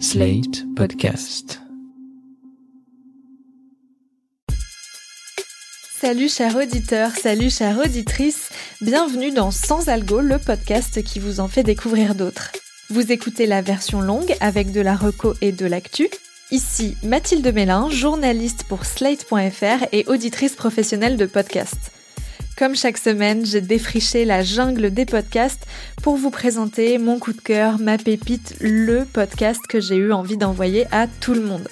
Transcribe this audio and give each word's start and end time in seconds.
Slate 0.00 0.64
Podcast. 0.74 1.60
Salut 6.00 6.28
chers 6.28 6.56
auditeurs, 6.56 7.12
salut 7.12 7.48
chères 7.48 7.78
auditrices, 7.78 8.50
bienvenue 8.80 9.30
dans 9.30 9.50
Sans 9.50 9.88
Algo, 9.88 10.20
le 10.20 10.38
podcast 10.38 11.02
qui 11.04 11.20
vous 11.20 11.38
en 11.38 11.48
fait 11.48 11.62
découvrir 11.62 12.14
d'autres. 12.14 12.52
Vous 12.90 13.12
écoutez 13.12 13.46
la 13.46 13.62
version 13.62 14.00
longue 14.00 14.34
avec 14.40 14.72
de 14.72 14.80
la 14.80 14.96
reco 14.96 15.34
et 15.40 15.52
de 15.52 15.66
l'actu. 15.66 16.08
Ici 16.50 16.96
Mathilde 17.04 17.52
Mélin, 17.54 17.88
journaliste 17.88 18.64
pour 18.64 18.84
Slate.fr 18.84 19.86
et 19.92 20.04
auditrice 20.08 20.56
professionnelle 20.56 21.16
de 21.16 21.26
podcast. 21.26 21.92
Comme 22.56 22.76
chaque 22.76 22.98
semaine, 22.98 23.44
j'ai 23.44 23.60
défriché 23.60 24.24
la 24.24 24.44
jungle 24.44 24.92
des 24.92 25.06
podcasts 25.06 25.66
pour 26.02 26.16
vous 26.16 26.30
présenter 26.30 26.98
mon 26.98 27.18
coup 27.18 27.32
de 27.32 27.40
cœur, 27.40 27.80
ma 27.80 27.98
pépite, 27.98 28.54
le 28.60 29.04
podcast 29.04 29.60
que 29.68 29.80
j'ai 29.80 29.96
eu 29.96 30.12
envie 30.12 30.36
d'envoyer 30.36 30.86
à 30.92 31.08
tout 31.08 31.34
le 31.34 31.40
monde. 31.40 31.68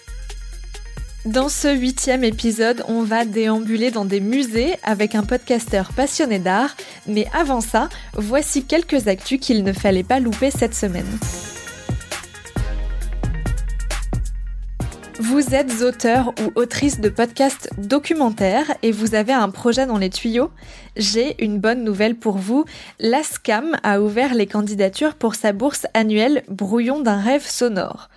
Dans 1.25 1.49
ce 1.49 1.73
huitième 1.73 2.25
épisode, 2.25 2.83
on 2.89 3.05
va 3.05 3.25
déambuler 3.25 3.93
dans 3.93 4.05
des 4.05 4.19
musées 4.19 4.75
avec 4.83 5.15
un 5.15 5.23
podcasteur 5.23 5.93
passionné 5.93 6.41
d'art, 6.41 6.75
mais 7.07 7.27
avant 7.33 7.61
ça, 7.61 7.89
voici 8.15 8.65
quelques 8.65 9.07
actus 9.07 9.39
qu'il 9.39 9.63
ne 9.63 9.73
fallait 9.73 10.03
pas 10.03 10.19
louper 10.19 10.51
cette 10.51 10.75
semaine. 10.75 11.07
Vous 15.25 15.55
êtes 15.55 15.83
auteur 15.83 16.35
ou 16.41 16.51
autrice 16.57 16.99
de 16.99 17.09
podcasts 17.09 17.71
documentaires 17.79 18.75
et 18.83 18.91
vous 18.91 19.15
avez 19.15 19.33
un 19.33 19.51
projet 19.51 19.87
dans 19.87 19.97
les 19.97 20.11
tuyaux? 20.11 20.51
J'ai 20.97 21.41
une 21.45 21.61
bonne 21.61 21.85
nouvelle 21.85 22.17
pour 22.17 22.39
vous. 22.39 22.65
La 22.99 23.23
SCAM 23.23 23.77
a 23.85 24.01
ouvert 24.01 24.35
les 24.35 24.49
candidatures 24.49 25.15
pour 25.15 25.37
sa 25.37 25.53
bourse 25.53 25.87
annuelle 25.95 26.43
Brouillon 26.49 26.99
d'un 26.99 27.21
rêve 27.21 27.47
sonore. 27.47 28.09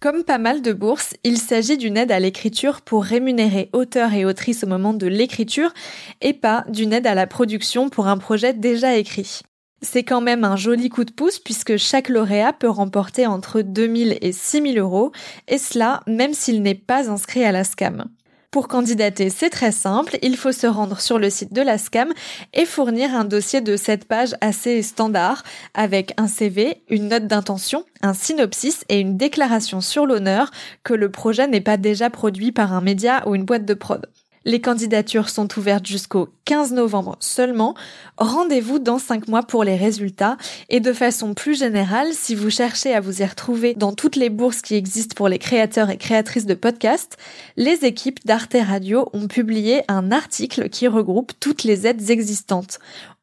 Comme 0.00 0.24
pas 0.24 0.38
mal 0.38 0.60
de 0.60 0.72
bourses, 0.72 1.14
il 1.22 1.38
s'agit 1.38 1.78
d'une 1.78 1.96
aide 1.96 2.10
à 2.10 2.18
l'écriture 2.18 2.80
pour 2.80 3.04
rémunérer 3.04 3.70
auteurs 3.72 4.12
et 4.12 4.24
autrices 4.24 4.64
au 4.64 4.66
moment 4.66 4.92
de 4.92 5.06
l'écriture 5.06 5.72
et 6.20 6.32
pas 6.32 6.64
d'une 6.68 6.92
aide 6.92 7.06
à 7.06 7.14
la 7.14 7.28
production 7.28 7.90
pour 7.90 8.08
un 8.08 8.18
projet 8.18 8.54
déjà 8.54 8.96
écrit. 8.96 9.42
C'est 9.82 10.04
quand 10.04 10.20
même 10.20 10.44
un 10.44 10.56
joli 10.56 10.90
coup 10.90 11.04
de 11.04 11.12
pouce 11.12 11.38
puisque 11.38 11.78
chaque 11.78 12.10
lauréat 12.10 12.52
peut 12.52 12.68
remporter 12.68 13.26
entre 13.26 13.62
2000 13.62 14.18
et 14.20 14.32
6000 14.32 14.78
euros 14.78 15.10
et 15.48 15.56
cela 15.56 16.02
même 16.06 16.34
s'il 16.34 16.62
n'est 16.62 16.74
pas 16.74 17.10
inscrit 17.10 17.44
à 17.44 17.52
la 17.52 17.64
SCAM. 17.64 18.04
Pour 18.50 18.66
candidater, 18.66 19.30
c'est 19.30 19.48
très 19.48 19.70
simple, 19.70 20.18
il 20.22 20.36
faut 20.36 20.50
se 20.50 20.66
rendre 20.66 21.00
sur 21.00 21.20
le 21.20 21.30
site 21.30 21.52
de 21.52 21.62
la 21.62 21.78
SCAM 21.78 22.12
et 22.52 22.66
fournir 22.66 23.14
un 23.14 23.24
dossier 23.24 23.60
de 23.60 23.76
7 23.76 24.06
pages 24.06 24.34
assez 24.40 24.82
standard 24.82 25.44
avec 25.72 26.12
un 26.16 26.26
CV, 26.26 26.82
une 26.90 27.08
note 27.08 27.28
d'intention, 27.28 27.84
un 28.02 28.12
synopsis 28.12 28.84
et 28.88 28.98
une 28.98 29.16
déclaration 29.16 29.80
sur 29.80 30.04
l'honneur 30.04 30.50
que 30.82 30.94
le 30.94 31.12
projet 31.12 31.46
n'est 31.46 31.60
pas 31.60 31.76
déjà 31.76 32.10
produit 32.10 32.50
par 32.50 32.72
un 32.72 32.80
média 32.80 33.22
ou 33.26 33.36
une 33.36 33.44
boîte 33.44 33.64
de 33.64 33.74
prod. 33.74 34.10
Les 34.46 34.60
candidatures 34.62 35.28
sont 35.28 35.58
ouvertes 35.58 35.86
jusqu'au 35.86 36.30
15 36.46 36.72
novembre 36.72 37.16
seulement. 37.20 37.74
Rendez-vous 38.16 38.78
dans 38.78 38.98
5 38.98 39.28
mois 39.28 39.42
pour 39.42 39.64
les 39.64 39.76
résultats. 39.76 40.38
Et 40.70 40.80
de 40.80 40.94
façon 40.94 41.34
plus 41.34 41.58
générale, 41.58 42.08
si 42.12 42.34
vous 42.34 42.48
cherchez 42.48 42.94
à 42.94 43.00
vous 43.00 43.20
y 43.20 43.24
retrouver 43.26 43.74
dans 43.74 43.92
toutes 43.92 44.16
les 44.16 44.30
bourses 44.30 44.62
qui 44.62 44.76
existent 44.76 45.14
pour 45.14 45.28
les 45.28 45.38
créateurs 45.38 45.90
et 45.90 45.98
créatrices 45.98 46.46
de 46.46 46.54
podcasts, 46.54 47.18
les 47.58 47.84
équipes 47.84 48.24
d'Arte 48.24 48.56
Radio 48.66 49.10
ont 49.12 49.28
publié 49.28 49.82
un 49.88 50.10
article 50.10 50.70
qui 50.70 50.88
regroupe 50.88 51.32
toutes 51.38 51.64
les 51.64 51.86
aides 51.86 52.08
existantes. 52.08 52.78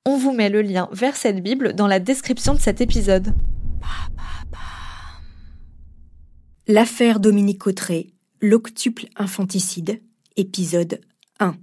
On 0.06 0.18
vous 0.18 0.34
met 0.34 0.50
le 0.50 0.62
lien 0.62 0.88
vers 0.92 1.16
cette 1.16 1.42
Bible 1.42 1.74
dans 1.74 1.88
la 1.88 2.00
description 2.00 2.54
de 2.54 2.60
cet 2.60 2.80
épisode. 2.80 3.34
L'affaire 6.68 7.20
Dominique 7.20 7.60
Cotteret, 7.60 8.08
l'octuple 8.40 9.08
infanticide, 9.16 10.02
épisode 10.38 11.02
1. 11.40 11.56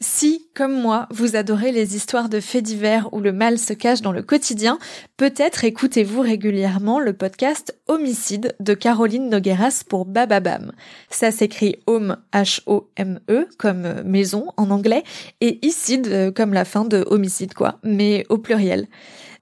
Si, 0.00 0.50
comme 0.54 0.78
moi, 0.78 1.08
vous 1.10 1.34
adorez 1.34 1.72
les 1.72 1.96
histoires 1.96 2.28
de 2.28 2.38
faits 2.38 2.62
divers 2.62 3.08
où 3.12 3.20
le 3.20 3.32
mal 3.32 3.58
se 3.58 3.72
cache 3.72 4.02
dans 4.02 4.12
le 4.12 4.22
quotidien, 4.22 4.78
peut-être 5.16 5.64
écoutez-vous 5.64 6.20
régulièrement 6.20 7.00
le 7.00 7.14
podcast 7.14 7.74
Homicide 7.88 8.54
de 8.60 8.74
Caroline 8.74 9.30
Nogueras 9.30 9.82
pour 9.88 10.04
Bababam. 10.04 10.72
Ça 11.08 11.30
s'écrit 11.30 11.76
Home, 11.86 12.18
H-O-M-E, 12.34 13.48
comme 13.58 14.02
maison 14.02 14.48
en 14.58 14.70
anglais, 14.70 15.04
et 15.40 15.64
Icide 15.66 16.08
euh, 16.08 16.30
comme 16.30 16.52
la 16.52 16.66
fin 16.66 16.84
de 16.84 17.02
homicide 17.08 17.54
quoi, 17.54 17.78
mais 17.82 18.26
au 18.28 18.36
pluriel. 18.36 18.88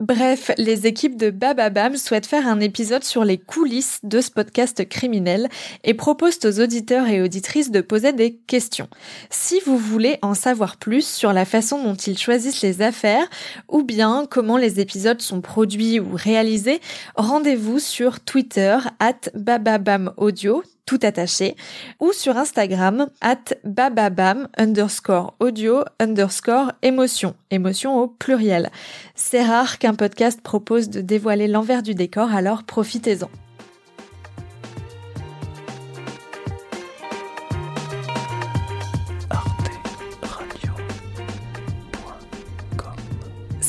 Bref, 0.03 0.51
les 0.59 0.89
équipes 0.89 1.17
de 1.17 1.31
Bababam 1.31 1.97
souhaitent 1.97 2.27
faire 2.27 2.49
un 2.49 2.59
épisode 2.59 3.05
sur 3.05 3.25
les 3.25 3.39
coulisses 3.39 4.01
de 4.03 4.21
ce 4.21 4.33
podcast 4.33 4.89
criminel 4.89 5.49
et 5.85 5.95
proposent 5.95 6.45
aux 6.45 6.61
auditeurs 6.61 7.07
et 7.07 7.23
auditrices 7.23 7.71
de 7.71 7.81
poser 7.81 8.13
des 8.13 8.35
questions. 8.35 8.89
Si 9.31 9.61
vous 9.65 9.79
voulez 9.79 10.19
en 10.21 10.35
savoir 10.35 10.77
plus 10.77 11.07
sur 11.07 11.33
la 11.33 11.45
façon 11.45 11.85
dont 11.85 11.95
ils 11.95 12.19
choisissent 12.19 12.63
les 12.63 12.83
affaires 12.83 13.31
ou 13.69 13.85
bien 13.85 14.27
comment 14.29 14.57
les 14.57 14.81
épisodes 14.81 15.23
sont 15.23 15.41
produits 15.41 16.01
ou 16.01 16.17
réalisés, 16.17 16.81
rendez-vous 17.15 17.79
sur 17.79 18.19
Twitter 18.19 18.77
at 18.99 19.31
bababamaudio 19.35 20.65
tout 20.87 20.99
attaché, 21.03 21.57
ou 22.01 22.13
sur 22.13 22.37
Instagram, 22.37 23.09
at 23.21 23.55
bababam 23.65 24.49
underscore 24.59 25.35
audio 25.41 25.85
underscore 26.01 26.73
émotion, 26.83 27.35
émotion 27.51 27.99
au 27.99 28.09
pluriel. 28.09 28.71
C'est 29.15 29.43
rare 29.43 29.79
qu'un 29.79 29.95
podcast 29.95 30.41
propose 30.41 30.91
de 30.91 31.01
dévoiler 31.01 31.49
l'envers 31.49 31.83
du 31.83 31.95
décor, 31.95 32.33
alors 32.35 32.65
profitez-en. 32.65 33.31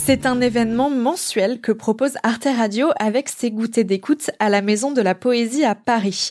C'est 0.06 0.26
un 0.26 0.42
événement 0.42 0.90
mensuel 0.90 1.62
que 1.62 1.72
propose 1.72 2.18
Arte 2.24 2.50
Radio 2.58 2.90
avec 3.00 3.30
ses 3.30 3.52
goûters 3.52 3.86
d'écoute 3.86 4.32
à 4.40 4.50
la 4.50 4.62
Maison 4.62 4.92
de 4.92 5.02
la 5.02 5.16
Poésie 5.16 5.64
à 5.64 5.76
Paris. 5.76 6.30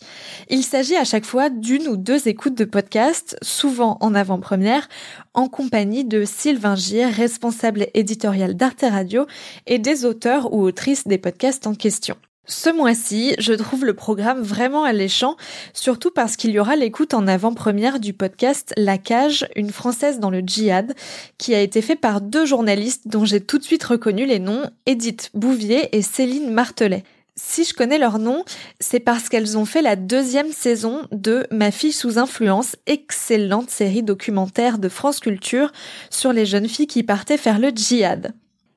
Il 0.51 0.63
s'agit 0.63 0.95
à 0.95 1.05
chaque 1.05 1.25
fois 1.25 1.49
d'une 1.49 1.89
ou 1.89 1.97
deux 1.97 2.29
écoutes 2.29 2.55
de 2.55 2.67
podcast, 2.67 3.39
souvent 3.41 3.97
en 4.03 4.15
avant-première, 4.15 4.91
en 5.33 5.49
compagnie 5.49 6.05
de 6.05 6.27
Sylvain 6.27 6.75
Gire, 6.75 7.09
responsable 7.09 7.87
éditorial 7.95 8.57
d'Arte 8.57 8.83
Radio, 8.83 9.27
et 9.67 9.79
des 9.79 10.05
auteurs 10.05 10.53
ou 10.53 10.65
autrices 10.65 11.09
des 11.09 11.17
podcasts 11.17 11.67
en 11.67 11.75
question. 11.75 12.17
Ce 12.45 12.71
mois-ci, 12.71 13.37
je 13.39 13.53
trouve 13.53 13.85
le 13.85 13.95
programme 13.95 14.43
vraiment 14.43 14.83
alléchant, 14.83 15.37
surtout 15.75 16.11
parce 16.11 16.37
qu'il 16.37 16.51
y 16.51 16.59
aura 16.59 16.75
l'écoute 16.75 17.15
en 17.15 17.29
avant-première 17.29 18.01
du 18.01 18.15
podcast 18.15 18.73
La 18.77 18.99
Cage, 18.99 19.47
une 19.55 19.71
Française 19.71 20.19
dans 20.19 20.29
le 20.29 20.41
djihad, 20.41 20.93
qui 21.39 21.55
a 21.55 21.61
été 21.61 21.81
fait 21.83 21.95
par 21.95 22.21
deux 22.21 22.45
journalistes 22.45 23.07
dont 23.07 23.25
j'ai 23.25 23.41
tout 23.41 23.59
de 23.59 23.63
suite 23.63 23.85
reconnu 23.85 24.27
les 24.27 24.41
noms, 24.41 24.65
Edith 24.87 25.31
Bouvier 25.35 25.97
et 25.97 26.03
Céline 26.03 26.51
Martelet. 26.51 27.05
Si 27.37 27.63
je 27.63 27.75
connais 27.75 27.99
leur 27.99 28.19
nom, 28.19 28.45
c'est 28.81 29.01
parce 29.01 29.29
qu'elles 29.29 29.57
ont 29.57 29.65
fait 29.65 29.81
la 29.81 29.95
deuxième 29.95 30.51
saison 30.51 31.03
de 31.13 31.47
Ma 31.53 31.71
fille 31.71 31.93
sous 31.93 32.19
influence, 32.19 32.75
excellente 32.87 33.71
série 33.71 34.03
documentaire 34.03 34.79
de 34.79 34.89
France 34.89 35.21
Culture 35.21 35.71
sur 36.11 36.33
les 36.33 36.45
jeunes 36.45 36.69
filles 36.69 36.89
qui 36.89 37.05
partaient 37.05 37.39
faire 37.39 37.61
le 37.61 37.71
djihad. 37.71 38.35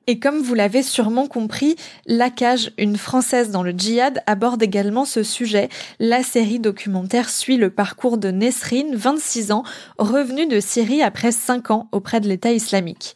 Et 0.08 0.20
comme 0.20 0.40
vous 0.40 0.54
l'avez 0.54 0.84
sûrement 0.84 1.26
compris, 1.26 1.74
La 2.06 2.30
Cage, 2.30 2.70
une 2.78 2.96
Française 2.96 3.50
dans 3.50 3.64
le 3.64 3.72
djihad, 3.72 4.22
aborde 4.26 4.62
également 4.62 5.04
ce 5.04 5.24
sujet. 5.24 5.68
La 5.98 6.22
série 6.22 6.60
documentaire 6.60 7.28
suit 7.28 7.56
le 7.56 7.70
parcours 7.70 8.16
de 8.16 8.30
Nesrine, 8.30 8.94
26 8.94 9.50
ans, 9.50 9.64
revenue 9.98 10.46
de 10.46 10.60
Syrie 10.60 11.02
après 11.02 11.32
5 11.32 11.72
ans 11.72 11.88
auprès 11.90 12.20
de 12.20 12.28
l'État 12.28 12.52
islamique. 12.52 13.15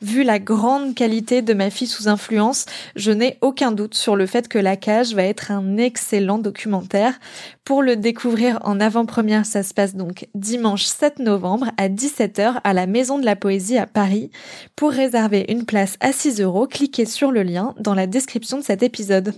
Vu 0.00 0.22
la 0.22 0.38
grande 0.38 0.94
qualité 0.94 1.42
de 1.42 1.52
ma 1.54 1.70
fille 1.70 1.88
sous 1.88 2.06
influence, 2.06 2.66
je 2.94 3.10
n'ai 3.10 3.36
aucun 3.40 3.72
doute 3.72 3.94
sur 3.94 4.14
le 4.14 4.26
fait 4.26 4.46
que 4.46 4.58
La 4.58 4.76
Cage 4.76 5.12
va 5.12 5.24
être 5.24 5.50
un 5.50 5.76
excellent 5.76 6.38
documentaire. 6.38 7.18
Pour 7.64 7.82
le 7.82 7.96
découvrir 7.96 8.60
en 8.62 8.78
avant-première, 8.78 9.44
ça 9.44 9.64
se 9.64 9.74
passe 9.74 9.96
donc 9.96 10.28
dimanche 10.36 10.84
7 10.84 11.18
novembre 11.18 11.72
à 11.78 11.88
17h 11.88 12.60
à 12.62 12.72
la 12.72 12.86
Maison 12.86 13.18
de 13.18 13.24
la 13.24 13.34
Poésie 13.34 13.76
à 13.76 13.86
Paris. 13.86 14.30
Pour 14.76 14.92
réserver 14.92 15.46
une 15.48 15.64
place 15.64 15.96
à 15.98 16.12
6 16.12 16.40
euros, 16.42 16.68
cliquez 16.68 17.04
sur 17.04 17.32
le 17.32 17.42
lien 17.42 17.74
dans 17.80 17.94
la 17.94 18.06
description 18.06 18.58
de 18.58 18.64
cet 18.64 18.84
épisode. 18.84 19.34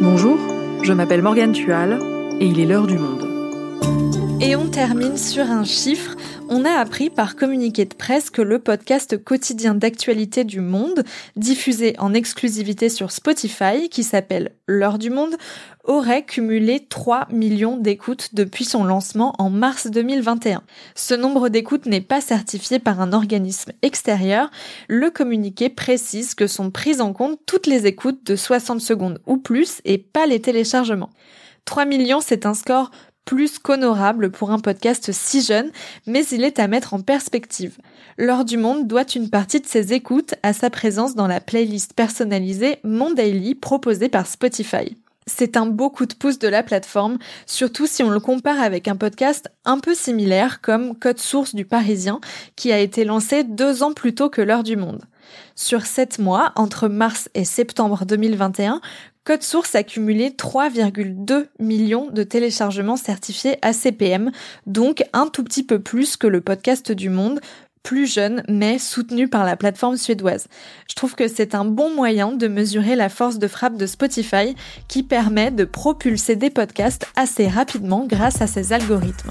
Bonjour, 0.00 0.36
je 0.82 0.92
m'appelle 0.92 1.22
Morgane 1.22 1.52
Tual 1.52 2.00
et 2.40 2.46
il 2.46 2.58
est 2.58 2.66
l'heure 2.66 2.88
du 2.88 2.98
monde. 2.98 3.34
Et 4.40 4.56
on 4.56 4.66
termine 4.66 5.16
sur 5.16 5.44
un 5.44 5.64
chiffre. 5.64 6.16
On 6.50 6.66
a 6.66 6.72
appris 6.72 7.08
par 7.08 7.36
communiqué 7.36 7.86
de 7.86 7.94
presse 7.94 8.28
que 8.28 8.42
le 8.42 8.58
podcast 8.58 9.22
quotidien 9.22 9.74
d'actualité 9.74 10.44
du 10.44 10.60
monde, 10.60 11.02
diffusé 11.36 11.94
en 11.98 12.12
exclusivité 12.12 12.90
sur 12.90 13.12
Spotify, 13.12 13.88
qui 13.88 14.02
s'appelle 14.02 14.52
L'heure 14.66 14.98
du 14.98 15.08
monde, 15.08 15.36
aurait 15.84 16.24
cumulé 16.24 16.86
3 16.86 17.28
millions 17.30 17.78
d'écoutes 17.78 18.34
depuis 18.34 18.66
son 18.66 18.84
lancement 18.84 19.34
en 19.38 19.48
mars 19.48 19.86
2021. 19.86 20.62
Ce 20.94 21.14
nombre 21.14 21.48
d'écoutes 21.48 21.86
n'est 21.86 22.02
pas 22.02 22.20
certifié 22.20 22.78
par 22.78 23.00
un 23.00 23.14
organisme 23.14 23.72
extérieur. 23.80 24.50
Le 24.88 25.10
communiqué 25.10 25.70
précise 25.70 26.34
que 26.34 26.46
sont 26.46 26.70
prises 26.70 27.00
en 27.00 27.14
compte 27.14 27.40
toutes 27.46 27.66
les 27.66 27.86
écoutes 27.86 28.24
de 28.26 28.36
60 28.36 28.82
secondes 28.82 29.20
ou 29.26 29.38
plus 29.38 29.80
et 29.86 29.96
pas 29.98 30.26
les 30.26 30.40
téléchargements. 30.40 31.10
3 31.64 31.86
millions, 31.86 32.20
c'est 32.20 32.44
un 32.44 32.52
score 32.52 32.90
plus 33.24 33.58
qu'honorable 33.58 34.30
pour 34.30 34.50
un 34.50 34.58
podcast 34.58 35.10
si 35.12 35.42
jeune, 35.42 35.70
mais 36.06 36.24
il 36.26 36.44
est 36.44 36.58
à 36.58 36.68
mettre 36.68 36.94
en 36.94 37.00
perspective. 37.00 37.78
L'heure 38.18 38.44
du 38.44 38.56
monde 38.56 38.86
doit 38.86 39.06
une 39.14 39.30
partie 39.30 39.60
de 39.60 39.66
ses 39.66 39.92
écoutes 39.92 40.34
à 40.42 40.52
sa 40.52 40.70
présence 40.70 41.14
dans 41.14 41.26
la 41.26 41.40
playlist 41.40 41.94
personnalisée 41.94 42.78
Mon 42.84 43.12
Daily 43.12 43.54
proposée 43.54 44.08
par 44.08 44.26
Spotify. 44.26 44.96
C'est 45.26 45.56
un 45.56 45.64
beau 45.64 45.88
coup 45.88 46.04
de 46.04 46.14
pouce 46.14 46.38
de 46.38 46.48
la 46.48 46.62
plateforme, 46.62 47.18
surtout 47.46 47.86
si 47.86 48.02
on 48.02 48.10
le 48.10 48.20
compare 48.20 48.60
avec 48.60 48.88
un 48.88 48.96
podcast 48.96 49.50
un 49.64 49.78
peu 49.78 49.94
similaire 49.94 50.60
comme 50.60 50.94
Code 50.94 51.18
Source 51.18 51.54
du 51.54 51.64
Parisien, 51.64 52.20
qui 52.56 52.72
a 52.72 52.78
été 52.78 53.04
lancé 53.04 53.42
deux 53.42 53.82
ans 53.82 53.94
plus 53.94 54.14
tôt 54.14 54.28
que 54.28 54.42
l'heure 54.42 54.62
du 54.64 54.76
monde. 54.76 55.02
Sur 55.56 55.86
sept 55.86 56.18
mois, 56.18 56.52
entre 56.56 56.88
mars 56.88 57.30
et 57.34 57.44
septembre 57.44 58.04
2021, 58.04 58.82
Code 59.24 59.42
Source 59.42 59.74
a 59.74 59.82
cumulé 59.82 60.28
3,2 60.28 61.46
millions 61.58 62.10
de 62.10 62.22
téléchargements 62.24 62.98
certifiés 62.98 63.56
ACPM, 63.62 64.30
donc 64.66 65.02
un 65.14 65.28
tout 65.28 65.42
petit 65.42 65.62
peu 65.62 65.78
plus 65.78 66.18
que 66.18 66.26
le 66.26 66.42
podcast 66.42 66.92
du 66.92 67.08
monde, 67.08 67.40
plus 67.82 68.06
jeune 68.06 68.42
mais 68.50 68.78
soutenu 68.78 69.26
par 69.26 69.46
la 69.46 69.56
plateforme 69.56 69.96
suédoise. 69.96 70.46
Je 70.90 70.94
trouve 70.94 71.14
que 71.14 71.26
c'est 71.26 71.54
un 71.54 71.64
bon 71.64 71.88
moyen 71.88 72.32
de 72.32 72.48
mesurer 72.48 72.96
la 72.96 73.08
force 73.08 73.38
de 73.38 73.48
frappe 73.48 73.78
de 73.78 73.86
Spotify 73.86 74.54
qui 74.88 75.02
permet 75.02 75.50
de 75.50 75.64
propulser 75.64 76.36
des 76.36 76.50
podcasts 76.50 77.06
assez 77.16 77.48
rapidement 77.48 78.06
grâce 78.06 78.42
à 78.42 78.46
ses 78.46 78.74
algorithmes. 78.74 79.30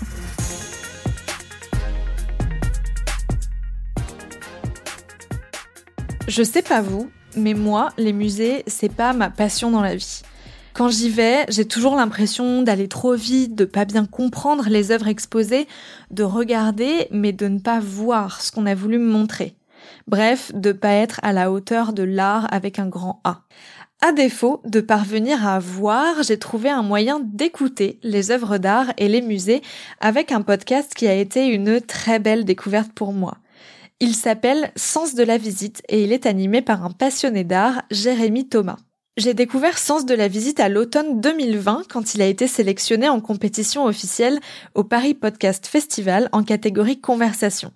Je 6.27 6.41
sais 6.41 6.63
pas 6.63 6.81
vous, 6.81 7.11
mais 7.35 7.53
moi, 7.53 7.89
les 7.97 8.13
musées, 8.13 8.63
c'est 8.67 8.93
pas 8.93 9.13
ma 9.13 9.29
passion 9.29 9.71
dans 9.71 9.81
la 9.81 9.95
vie. 9.95 10.21
Quand 10.73 10.89
j'y 10.89 11.09
vais, 11.09 11.45
j'ai 11.49 11.65
toujours 11.65 11.95
l'impression 11.95 12.63
d'aller 12.63 12.87
trop 12.87 13.13
vite, 13.13 13.53
de 13.53 13.65
pas 13.65 13.85
bien 13.85 14.05
comprendre 14.05 14.69
les 14.69 14.91
œuvres 14.91 15.07
exposées, 15.07 15.67
de 16.09 16.23
regarder 16.23 17.07
mais 17.11 17.31
de 17.31 17.47
ne 17.47 17.59
pas 17.59 17.79
voir 17.79 18.41
ce 18.41 18.51
qu'on 18.51 18.65
a 18.65 18.73
voulu 18.73 18.97
me 18.97 19.11
montrer. 19.11 19.55
Bref, 20.07 20.51
de 20.55 20.71
pas 20.71 20.93
être 20.93 21.19
à 21.21 21.31
la 21.31 21.51
hauteur 21.51 21.93
de 21.93 22.03
l'art 22.03 22.47
avec 22.51 22.79
un 22.79 22.87
grand 22.87 23.21
A. 23.23 23.41
À 24.01 24.11
défaut 24.11 24.61
de 24.65 24.81
parvenir 24.81 25.47
à 25.47 25.59
voir, 25.59 26.23
j'ai 26.23 26.39
trouvé 26.39 26.69
un 26.69 26.81
moyen 26.81 27.21
d'écouter 27.23 27.99
les 28.03 28.31
œuvres 28.31 28.57
d'art 28.57 28.87
et 28.97 29.07
les 29.07 29.21
musées 29.21 29.61
avec 30.01 30.31
un 30.31 30.41
podcast 30.41 30.93
qui 30.95 31.07
a 31.07 31.13
été 31.13 31.45
une 31.47 31.79
très 31.81 32.19
belle 32.19 32.45
découverte 32.45 32.91
pour 32.93 33.13
moi. 33.13 33.37
Il 34.05 34.15
s'appelle 34.15 34.73
Sens 34.75 35.15
de 35.15 35.23
la 35.23 35.37
visite 35.37 35.81
et 35.87 36.03
il 36.03 36.11
est 36.11 36.25
animé 36.25 36.61
par 36.61 36.83
un 36.83 36.89
passionné 36.89 37.45
d'art, 37.45 37.83
Jérémy 37.89 38.49
Thomas. 38.49 38.75
J'ai 39.15 39.33
découvert 39.33 39.77
Sens 39.77 40.05
de 40.05 40.13
la 40.13 40.27
visite 40.27 40.59
à 40.59 40.67
l'automne 40.67 41.21
2020 41.21 41.83
quand 41.87 42.13
il 42.13 42.21
a 42.21 42.25
été 42.25 42.47
sélectionné 42.47 43.07
en 43.07 43.21
compétition 43.21 43.85
officielle 43.85 44.41
au 44.75 44.83
Paris 44.83 45.13
Podcast 45.13 45.67
Festival 45.67 46.27
en 46.33 46.43
catégorie 46.43 46.99
conversation. 46.99 47.71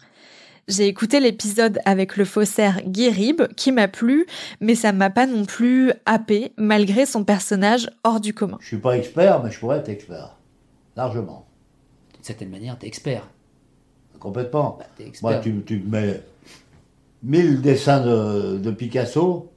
J'ai 0.68 0.88
écouté 0.88 1.22
l'épisode 1.22 1.80
avec 1.86 2.18
le 2.18 2.26
faussaire 2.26 2.82
Guirib 2.86 3.44
qui 3.56 3.72
m'a 3.72 3.88
plu, 3.88 4.26
mais 4.60 4.76
ça 4.76 4.92
m'a 4.92 5.10
pas 5.10 5.28
non 5.28 5.46
plus 5.46 5.94
happé 6.06 6.52
malgré 6.58 7.06
son 7.06 7.24
personnage 7.24 7.90
hors 8.04 8.20
du 8.20 8.34
commun. 8.34 8.58
Je 8.60 8.68
suis 8.68 8.80
pas 8.80 8.98
expert, 8.98 9.42
mais 9.42 9.52
je 9.52 9.60
pourrais 9.62 9.78
être 9.78 9.88
expert. 9.88 10.36
Largement. 10.98 11.48
D'une 12.16 12.24
certaine 12.26 12.50
manière, 12.50 12.78
t'es 12.78 12.88
expert. 12.88 13.30
Complètement. 14.20 14.78
Bah. 14.80 14.86
Moi, 15.22 15.36
tu, 15.36 15.64
tu 15.66 15.80
mets 15.86 16.22
1000 17.24 17.62
dessins 17.62 18.02
de, 18.02 18.58
de 18.58 18.72
Picasso, 18.72 19.50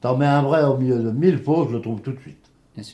t'en 0.00 0.16
mets 0.16 0.26
un 0.26 0.42
vrai 0.42 0.64
au 0.64 0.76
milieu 0.76 0.98
de 1.02 1.10
1000 1.10 1.38
faux, 1.38 1.66
je 1.68 1.74
le 1.76 1.80
trouve 1.80 2.00
tout 2.00 2.12
de 2.12 2.20
suite. 2.20 2.38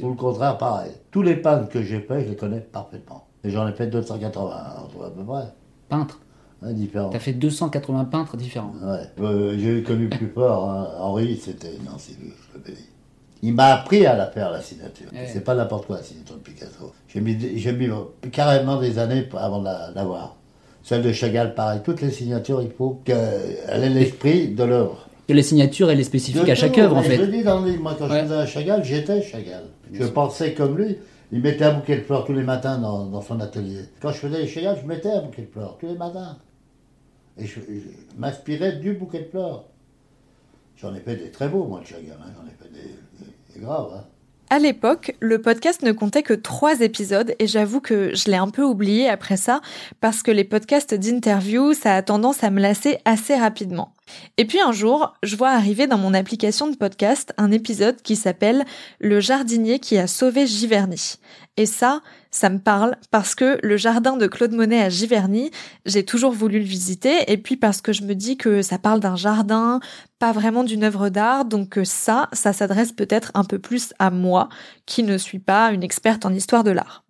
Ou 0.03 0.11
le 0.11 0.15
contraire, 0.15 0.59
pareil. 0.59 0.93
Tous 1.11 1.23
les 1.23 1.37
peintres 1.37 1.69
que 1.71 1.83
j'ai 1.83 2.01
faits, 2.01 2.25
je 2.27 2.31
les 2.31 2.37
connais 2.37 2.61
parfaitement. 2.61 3.27
Et 3.43 3.51
j'en 3.51 3.67
ai 3.67 3.73
fait 3.73 3.87
280, 3.87 4.51
hein, 4.55 4.83
à 5.07 5.11
peu 5.11 5.25
près. 5.25 5.45
Peintre. 5.89 6.21
Hein, 6.63 6.75
différents. 6.75 7.09
T'as 7.09 7.19
fait 7.19 7.33
280 7.33 8.05
peintres 8.05 8.37
différents. 8.37 8.75
Ouais. 8.83 8.99
Euh, 9.21 9.57
j'ai 9.59 9.83
connu 9.83 10.11
plus 10.11 10.29
fort, 10.29 10.69
hein. 10.71 10.89
Henri, 10.99 11.39
c'était. 11.39 11.73
Non, 11.87 11.93
c'est 11.97 12.13
lui, 12.21 12.31
je 12.53 12.59
le 12.59 12.63
bénis. 12.63 12.87
Il 13.43 13.55
m'a 13.55 13.69
appris 13.73 14.05
à 14.05 14.15
la 14.15 14.27
faire, 14.27 14.51
la 14.51 14.61
signature. 14.61 15.07
Ouais. 15.15 15.27
C'est 15.33 15.41
pas 15.43 15.55
n'importe 15.55 15.87
quoi, 15.87 15.97
la 15.97 16.03
signature 16.03 16.37
de 16.37 16.41
Picasso. 16.43 16.93
J'ai 17.09 17.23
mis, 17.23 17.35
mis 17.35 18.31
carrément 18.31 18.79
des 18.79 18.99
années 18.99 19.27
avant 19.35 19.61
de 19.61 19.65
la- 19.65 19.91
l'avoir. 19.93 20.37
Celle 20.82 21.03
de 21.03 21.12
Chagall, 21.12 21.55
pareil. 21.55 21.81
Toutes 21.85 22.00
les 22.00 22.11
signatures, 22.11 22.62
il 22.62 22.71
faut 22.71 23.00
qu'elle 23.05 23.59
ait 23.69 23.88
l'esprit 23.88 24.49
de 24.49 24.65
l'œuvre. 24.65 25.06
Que 25.29 25.35
les 25.35 25.43
signatures, 25.43 25.91
elle 25.91 26.00
est 26.00 26.05
spécifique 26.05 26.44
De 26.44 26.50
à 26.50 26.55
chaque 26.55 26.77
œuvre, 26.79 26.97
en 26.97 27.03
Je 27.03 27.09
fait. 27.11 27.17
le 27.19 27.27
dis 27.29 27.43
dans 27.43 27.61
le 27.61 27.71
livre, 27.71 27.82
moi, 27.82 27.94
quand 27.99 28.09
Ouais. 28.09 28.19
je 28.21 28.25
faisais 28.25 28.35
à 28.35 28.47
Chagall, 28.47 28.85
j'étais 28.85 29.23
Chagall. 29.23 29.65
Je 29.93 30.05
pensais 30.06 30.55
comme 30.55 30.77
lui. 30.77 30.97
Il 31.32 31.41
mettait 31.43 31.65
un 31.65 31.75
bouquet 31.75 31.97
de 31.99 32.03
fleurs 32.03 32.25
tous 32.25 32.32
les 32.32 32.43
matins 32.43 32.79
dans, 32.79 33.06
dans 33.06 33.23
son 33.23 33.38
atelier. 33.38 33.82
Quand 34.00 34.11
je 34.11 34.19
faisais 34.19 34.41
les 34.41 34.49
Chagall, 34.49 34.79
je 34.82 34.87
mettais 34.88 35.11
un 35.11 35.23
bouquet 35.23 35.43
de 35.43 35.50
fleurs 35.53 35.77
tous 35.79 35.87
les 35.87 35.94
matins. 35.97 36.37
Et 37.38 37.47
je, 37.47 37.61
je 37.61 38.19
m'inspirais 38.19 38.73
du 38.76 38.94
bouquet 38.94 39.21
de 39.21 39.25
fleurs. 39.31 39.65
J'en 40.76 40.93
ai 40.94 41.00
fait 41.00 41.15
des 41.17 41.31
très 41.31 41.49
beaux, 41.49 41.65
moi, 41.67 41.81
de 41.81 41.87
Chagall. 41.87 42.17
hein. 42.21 42.31
J'en 42.37 42.47
ai 42.49 42.55
fait 42.59 42.73
des, 42.73 42.88
des- 43.25 43.55
des 43.55 43.61
graves. 43.61 43.91
hein. 43.94 44.05
À 44.52 44.58
l'époque, 44.58 45.14
le 45.20 45.41
podcast 45.41 45.82
ne 45.82 45.93
comptait 45.93 46.25
que 46.25 46.35
trois 46.35 46.81
épisodes 46.81 47.37
et 47.38 47.47
j'avoue 47.47 47.81
que 47.81 48.17
je 48.17 48.29
l'ai 48.29 48.37
un 48.37 48.49
peu 48.49 48.64
oublié 48.64 49.08
après 49.08 49.37
ça 49.37 49.61
parce 50.00 50.25
que 50.25 50.32
les 50.32 50.43
podcasts 50.43 50.93
d'interview, 50.93 51.73
ça 51.73 51.94
a 51.94 52.02
tendance 52.02 52.43
à 52.43 52.50
me 52.50 52.61
lasser 52.61 52.99
assez 53.05 53.37
rapidement. 53.37 53.94
Et 54.38 54.44
puis 54.44 54.61
un 54.61 54.73
jour, 54.73 55.14
je 55.23 55.37
vois 55.37 55.50
arriver 55.50 55.87
dans 55.87 55.99
mon 55.99 56.14
application 56.14 56.69
de 56.69 56.75
podcast 56.75 57.32
un 57.38 57.52
épisode 57.52 58.02
qui 58.02 58.17
s'appelle 58.17 58.64
Le 58.99 59.20
jardinier 59.20 59.79
qui 59.79 59.99
a 59.99 60.08
sauvé 60.08 60.49
Giverny. 60.49 61.14
Et 61.56 61.67
ça, 61.67 62.00
ça 62.31 62.49
me 62.49 62.59
parle 62.59 62.97
parce 63.11 63.35
que 63.35 63.59
le 63.62 63.77
jardin 63.77 64.17
de 64.17 64.27
Claude 64.27 64.53
Monet 64.53 64.82
à 64.82 64.88
Giverny, 64.88 65.50
j'ai 65.85 66.05
toujours 66.05 66.32
voulu 66.32 66.59
le 66.59 66.65
visiter 66.65 67.31
et 67.31 67.37
puis 67.37 67.56
parce 67.56 67.81
que 67.81 67.93
je 67.93 68.03
me 68.03 68.15
dis 68.15 68.37
que 68.37 68.62
ça 68.62 68.79
parle 68.79 69.00
d'un 69.00 69.17
jardin, 69.17 69.81
pas 70.19 70.32
vraiment 70.32 70.65
d'une 70.65 70.85
œuvre 70.85 71.09
d'art, 71.09 71.44
donc 71.44 71.71
que 71.71 71.85
ça, 71.85 72.29
ça 72.32 72.53
s'adresse 72.53 72.93
peut-être 72.93 73.31
un 73.35 73.44
peu 73.44 73.59
plus 73.59 73.93
à 73.99 74.11
moi, 74.11 74.49
qui 74.87 75.03
ne 75.03 75.19
suis 75.19 75.38
pas 75.38 75.73
une 75.73 75.82
experte 75.82 76.25
en 76.25 76.32
histoire 76.32 76.65
de 76.65 76.71
l'art. 76.71 77.05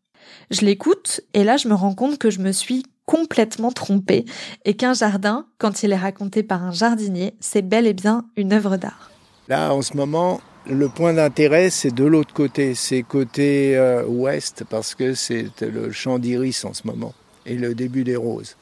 Je 0.51 0.63
l'écoute, 0.63 1.21
et 1.35 1.45
là 1.45 1.57
je 1.57 1.69
me 1.69 1.75
rends 1.75 1.95
compte 1.95 2.19
que 2.19 2.31
je 2.31 2.41
me 2.41 2.53
suis 2.53 2.85
complètement 3.05 3.73
trompée, 3.73 4.25
et 4.65 4.75
qu'un 4.75 4.95
jardin, 4.95 5.47
quand 5.59 5.83
il 5.83 5.93
est 5.93 5.97
raconté 5.97 6.43
par 6.43 6.63
un 6.63 6.73
jardinier, 6.73 7.35
c'est 7.41 7.63
bel 7.63 7.87
et 7.87 7.95
bien 7.95 8.25
une 8.37 8.53
œuvre 8.53 8.77
d'art. 8.77 9.11
Là, 9.49 9.75
en 9.75 9.83
ce 9.83 9.97
moment, 9.97 10.41
le 10.71 10.89
point 10.89 11.13
d'intérêt, 11.13 11.69
c'est 11.71 11.95
de 11.95 12.05
l'autre 12.05 12.33
côté. 12.33 12.75
C'est 12.75 13.03
côté 13.03 13.77
euh, 13.77 14.05
ouest, 14.05 14.65
parce 14.69 14.95
que 14.95 15.15
c'est 15.15 15.49
le 15.61 15.91
champ 15.91 16.19
d'iris 16.19 16.65
en 16.65 16.73
ce 16.73 16.87
moment, 16.87 17.13
et 17.45 17.57
le 17.57 17.75
début 17.75 18.05
des 18.05 18.17
roses. 18.17 18.57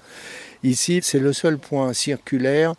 Ici, 0.64 1.00
c'est 1.02 1.20
le 1.20 1.32
seul 1.32 1.58
point 1.58 1.92
circulaire 1.92 2.74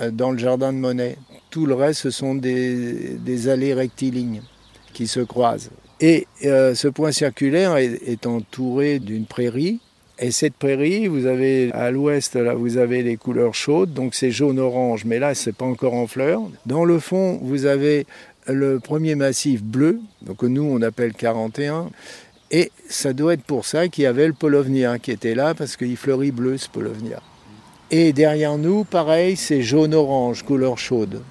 euh, 0.00 0.10
dans 0.10 0.30
le 0.30 0.38
jardin 0.38 0.72
de 0.72 0.78
Monet. 0.78 1.16
Tout 1.50 1.66
le 1.66 1.74
reste, 1.74 2.00
ce 2.02 2.10
sont 2.10 2.34
des, 2.34 3.48
allées 3.48 3.74
rectilignes 3.74 4.42
qui 4.92 5.06
se 5.06 5.20
croisent. 5.20 5.70
Et 6.00 6.26
euh, 6.44 6.74
ce 6.74 6.88
point 6.88 7.12
circulaire 7.12 7.76
est, 7.76 8.00
est 8.06 8.26
entouré 8.26 8.98
d'une 8.98 9.24
prairie. 9.26 9.80
Et 10.18 10.30
cette 10.30 10.54
prairie, 10.54 11.08
vous 11.08 11.26
avez 11.26 11.72
à 11.72 11.90
l'ouest, 11.90 12.36
là, 12.36 12.54
vous 12.54 12.76
avez 12.76 13.02
les 13.02 13.16
couleurs 13.16 13.54
chaudes, 13.54 13.92
donc 13.92 14.14
c'est 14.14 14.30
jaune-orange, 14.30 15.04
mais 15.04 15.18
là, 15.18 15.34
c'est 15.34 15.54
pas 15.54 15.64
encore 15.64 15.94
en 15.94 16.06
fleurs. 16.06 16.42
Dans 16.66 16.84
le 16.84 16.98
fond, 16.98 17.40
vous 17.42 17.66
avez 17.66 18.06
le 18.46 18.80
premier 18.80 19.14
massif 19.14 19.62
bleu, 19.62 20.00
donc 20.22 20.42
nous, 20.42 20.64
on 20.64 20.82
appelle 20.82 21.12
41. 21.12 21.90
Et 22.50 22.70
ça 22.88 23.12
doit 23.12 23.34
être 23.34 23.44
pour 23.44 23.64
ça 23.64 23.88
qu'il 23.88 24.04
y 24.04 24.06
avait 24.06 24.26
le 24.26 24.34
polovnia 24.34 24.98
qui 24.98 25.10
était 25.10 25.34
là, 25.34 25.54
parce 25.54 25.76
qu'il 25.76 25.96
fleurit 25.96 26.32
bleu, 26.32 26.58
ce 26.58 26.68
polovnia. 26.68 27.20
Et 27.90 28.12
derrière 28.12 28.58
nous, 28.58 28.84
pareil, 28.84 29.36
c'est 29.36 29.62
jaune-orange, 29.62 30.42
couleur 30.42 30.78
chaude. 30.78 31.22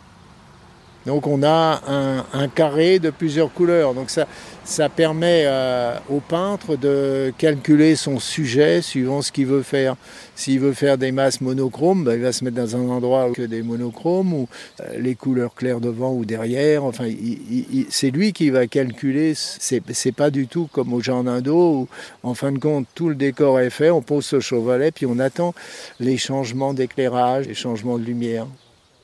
Donc 1.06 1.25
on 1.25 1.41
a 1.44 1.82
un, 1.88 2.25
un, 2.34 2.48
carré 2.48 3.00
de 3.00 3.10
plusieurs 3.10 3.51
couleurs. 3.51 3.94
Donc 3.94 4.10
ça, 4.10 4.27
ça 4.63 4.89
permet 4.89 5.44
euh, 5.46 5.96
au 6.10 6.20
peintre 6.20 6.75
de 6.75 7.34
calculer 7.38 7.96
son 7.96 8.20
sujet 8.20 8.82
suivant 8.82 9.22
ce 9.22 9.32
qu'il 9.32 9.48
veut 9.48 9.63
faire. 9.63 9.96
S'il 10.36 10.60
veut 10.60 10.74
faire 10.74 10.98
des 10.98 11.12
masses 11.12 11.41
monochromes, 11.41 12.03
ben, 12.03 12.13
il 12.13 12.22
va 12.22 12.32
se 12.32 12.44
mettre 12.44 12.58
dans 12.58 12.75
un 12.75 12.89
endroit 12.89 13.30
où 13.30 13.41
a 13.41 13.48
des 13.48 13.63
monochromes, 13.63 14.34
ou 14.34 14.48
euh, 14.82 15.00
les 15.00 15.15
couleurs 15.15 15.56
claires 15.56 15.80
devant 15.80 16.13
ou 16.13 16.25
derrière. 16.25 16.84
Enfin, 16.84 17.10
c'est 17.89 18.12
lui 18.12 18.34
qui 18.34 18.50
va 18.50 18.68
calculer. 18.68 19.34
C'est, 19.36 19.82
pas 20.12 20.30
du 20.30 20.48
tout 20.48 20.68
comme 20.72 20.94
au 20.94 21.01
Jean 21.01 21.24
d'Indo 21.24 21.56
où, 21.56 21.88
en 22.24 22.34
fin 22.34 22.51
de 22.51 22.60
compte, 22.60 22.88
tout 22.96 23.10
le 23.10 23.15
décor 23.15 23.60
est 23.60 23.70
fait, 23.70 23.89
on 23.89 24.01
pose 24.01 24.25
ce 24.25 24.39
chevalet, 24.39 24.91
puis 24.91 25.06
on 25.06 25.20
attend 25.20 25.53
les 26.00 26.18
changements 26.18 26.74
d'éclairage, 26.74 27.48
les 27.48 27.56
changements 27.56 27.98
de 27.98 28.03
lumière. 28.03 28.46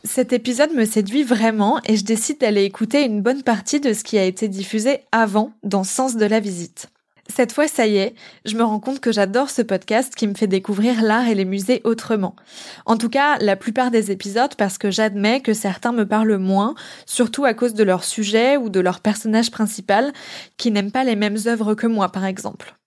Cet 0.07 0.31
épisode 0.31 0.73
me 0.73 0.85
séduit 0.85 1.23
vraiment 1.23 1.81
et 1.85 1.97
je 1.97 2.05
décide 2.05 2.39
d'aller 2.39 2.63
écouter 2.63 3.03
une 3.03 3.21
bonne 3.21 3.43
partie 3.43 3.81
de 3.81 3.91
ce 3.91 4.05
qui 4.05 4.17
a 4.17 4.23
été 4.23 4.47
diffusé 4.47 5.01
avant 5.11 5.51
dans 5.63 5.83
Sens 5.83 6.15
de 6.15 6.25
la 6.25 6.39
visite. 6.39 6.87
Cette 7.27 7.51
fois, 7.51 7.67
ça 7.67 7.87
y 7.87 7.97
est, 7.97 8.15
je 8.45 8.55
me 8.55 8.63
rends 8.63 8.79
compte 8.79 9.01
que 9.01 9.11
j'adore 9.11 9.49
ce 9.49 9.61
podcast 9.61 10.15
qui 10.15 10.25
me 10.25 10.33
fait 10.33 10.47
découvrir 10.47 11.01
l'art 11.01 11.27
et 11.27 11.35
les 11.35 11.43
musées 11.43 11.81
autrement. 11.83 12.37
En 12.85 12.95
tout 12.95 13.09
cas, 13.09 13.37
la 13.39 13.57
plupart 13.57 13.91
des 13.91 14.09
épisodes 14.09 14.55
parce 14.55 14.77
que 14.77 14.91
j'admets 14.91 15.41
que 15.41 15.53
certains 15.53 15.91
me 15.91 16.07
parlent 16.07 16.37
moins, 16.37 16.73
surtout 17.05 17.43
à 17.43 17.53
cause 17.53 17.73
de 17.73 17.83
leur 17.83 18.05
sujet 18.05 18.55
ou 18.55 18.69
de 18.69 18.79
leur 18.79 19.01
personnage 19.01 19.51
principal, 19.51 20.13
qui 20.55 20.71
n'aiment 20.71 20.91
pas 20.91 21.03
les 21.03 21.17
mêmes 21.17 21.37
œuvres 21.47 21.75
que 21.75 21.85
moi, 21.85 22.09
par 22.13 22.23
exemple. 22.23 22.77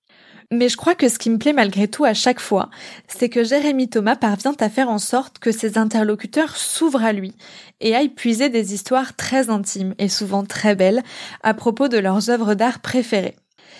Mais 0.52 0.68
je 0.68 0.76
crois 0.76 0.96
que 0.96 1.08
ce 1.08 1.18
qui 1.20 1.30
me 1.30 1.38
plaît 1.38 1.52
malgré 1.52 1.86
tout 1.86 2.04
à 2.04 2.12
chaque 2.12 2.40
fois, 2.40 2.70
c'est 3.06 3.28
que 3.28 3.44
Jérémy 3.44 3.88
Thomas 3.88 4.16
parvient 4.16 4.54
à 4.58 4.68
faire 4.68 4.90
en 4.90 4.98
sorte 4.98 5.38
que 5.38 5.52
ses 5.52 5.78
interlocuteurs 5.78 6.56
s'ouvrent 6.56 7.04
à 7.04 7.12
lui 7.12 7.34
et 7.80 7.94
aillent 7.94 8.08
puiser 8.08 8.48
des 8.48 8.74
histoires 8.74 9.14
très 9.14 9.48
intimes 9.48 9.94
et 9.98 10.08
souvent 10.08 10.44
très 10.44 10.74
belles 10.74 11.04
à 11.44 11.54
propos 11.54 11.86
de 11.86 11.98
leurs 11.98 12.30
œuvres 12.30 12.54
d'art 12.54 12.80
préférées. 12.80 13.36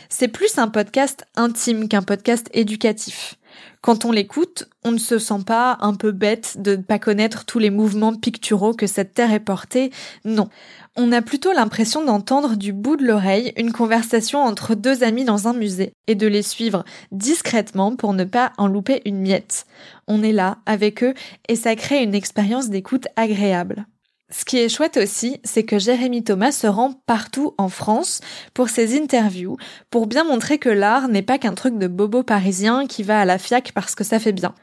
C'est 0.09 0.29
plus 0.29 0.59
un 0.59 0.69
podcast 0.69 1.25
intime 1.35 1.89
qu'un 1.89 2.03
podcast 2.03 2.49
éducatif. 2.53 3.37
Quand 3.81 4.05
on 4.05 4.13
l'écoute, 4.13 4.69
on 4.85 4.93
ne 4.93 4.99
se 4.99 5.19
sent 5.19 5.43
pas 5.47 5.79
un 5.81 5.95
peu 5.95 6.13
bête 6.13 6.57
de 6.59 6.77
ne 6.77 6.83
pas 6.83 6.99
connaître 6.99 7.47
tous 7.47 7.59
les 7.59 7.71
mouvements 7.71 8.15
picturaux 8.15 8.75
que 8.75 8.87
cette 8.87 9.15
terre 9.15 9.33
est 9.33 9.41
portée. 9.41 9.91
Non. 10.25 10.49
On 10.97 11.13
a 11.13 11.23
plutôt 11.23 11.53
l'impression 11.53 12.05
d'entendre 12.05 12.57
du 12.57 12.73
bout 12.73 12.97
de 12.97 13.07
l'oreille 13.07 13.53
une 13.57 13.73
conversation 13.73 14.41
entre 14.41 14.75
deux 14.75 15.05
amis 15.05 15.25
dans 15.25 15.47
un 15.47 15.53
musée 15.53 15.93
et 16.09 16.17
de 16.17 16.27
les 16.27 16.43
suivre 16.43 16.85
discrètement 17.13 17.95
pour 17.95 18.13
ne 18.13 18.25
pas 18.25 18.53
en 18.59 18.67
louper 18.67 19.01
une 19.05 19.21
miette. 19.21 19.67
On 20.09 20.23
est 20.23 20.33
là 20.33 20.59
avec 20.67 21.05
eux 21.05 21.15
et 21.49 21.55
ça 21.55 21.77
crée 21.77 22.03
une 22.03 22.15
expérience 22.15 22.71
d'écoute 22.71 23.07
agréable. 23.15 23.87
Ce 24.33 24.45
qui 24.45 24.59
est 24.59 24.69
chouette 24.69 24.97
aussi, 24.97 25.41
c'est 25.45 25.65
que 25.65 25.79
Jérémy 25.79 26.25
Thomas 26.25 26.53
se 26.53 26.67
rend 26.67 26.93
partout 27.07 27.55
en 27.57 27.69
France 27.69 28.21
pour 28.53 28.69
ses 28.69 29.01
interviews, 29.01 29.57
pour 29.91 30.07
bien 30.07 30.25
montrer 30.25 30.59
que 30.59 30.69
l'art 30.69 31.09
n'est 31.09 31.23
pas 31.23 31.39
qu'un 31.39 31.55
truc 31.55 31.79
de 31.79 31.87
bobo 31.87 32.23
parisien 32.25 32.87
qui 32.87 33.05
va 33.05 33.21
à 33.21 33.25
la 33.25 33.39
fiac 33.39 33.73
parce 33.75 33.95
que 33.95 34.05
ça 34.05 34.19
fait 34.19 34.33
bien. 34.33 34.55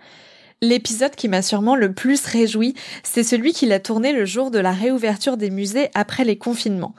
L'épisode 0.61 1.15
qui 1.15 1.27
m'a 1.27 1.43
sûrement 1.43 1.75
le 1.75 1.93
plus 1.93 2.25
réjoui, 2.25 2.73
c'est 3.03 3.23
celui 3.23 3.53
qu'il 3.53 3.71
a 3.71 3.79
tourné 3.79 4.11
le 4.11 4.25
jour 4.25 4.49
de 4.49 4.57
la 4.57 4.71
réouverture 4.71 5.37
des 5.37 5.51
musées 5.51 5.89
après 5.93 6.23
les 6.23 6.37
confinements. 6.37 6.95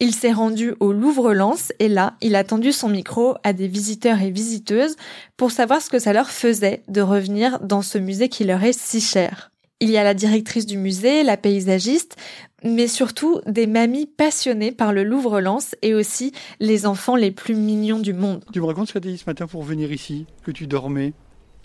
Il 0.00 0.12
s'est 0.12 0.32
rendu 0.32 0.74
au 0.80 0.92
Louvre-Lens 0.92 1.72
et 1.78 1.88
là, 1.88 2.14
il 2.20 2.34
a 2.34 2.42
tendu 2.42 2.72
son 2.72 2.88
micro 2.88 3.36
à 3.44 3.52
des 3.52 3.68
visiteurs 3.68 4.20
et 4.20 4.30
visiteuses 4.30 4.96
pour 5.36 5.52
savoir 5.52 5.80
ce 5.80 5.90
que 5.90 6.00
ça 6.00 6.12
leur 6.12 6.30
faisait 6.30 6.82
de 6.88 7.00
revenir 7.00 7.60
dans 7.60 7.82
ce 7.82 7.98
musée 7.98 8.28
qui 8.28 8.42
leur 8.42 8.64
est 8.64 8.76
si 8.76 9.00
cher. 9.00 9.52
Il 9.78 9.90
y 9.90 9.96
a 9.96 10.02
la 10.02 10.14
directrice 10.14 10.66
du 10.66 10.76
musée, 10.76 11.22
la 11.22 11.36
paysagiste, 11.36 12.16
mais 12.64 12.88
surtout 12.88 13.40
des 13.46 13.68
mamies 13.68 14.06
passionnées 14.06 14.72
par 14.72 14.92
le 14.92 15.04
Louvre-Lens 15.04 15.76
et 15.82 15.94
aussi 15.94 16.32
les 16.58 16.84
enfants 16.84 17.14
les 17.14 17.30
plus 17.30 17.54
mignons 17.54 18.00
du 18.00 18.12
monde. 18.12 18.44
Tu 18.52 18.60
me 18.60 18.66
racontes 18.66 18.88
ce 18.88 18.94
que 18.94 18.98
tu 18.98 19.08
as 19.08 19.12
dit 19.12 19.18
ce 19.18 19.26
matin 19.26 19.46
pour 19.46 19.62
venir 19.62 19.92
ici, 19.92 20.26
que 20.42 20.50
tu 20.50 20.66
dormais. 20.66 21.12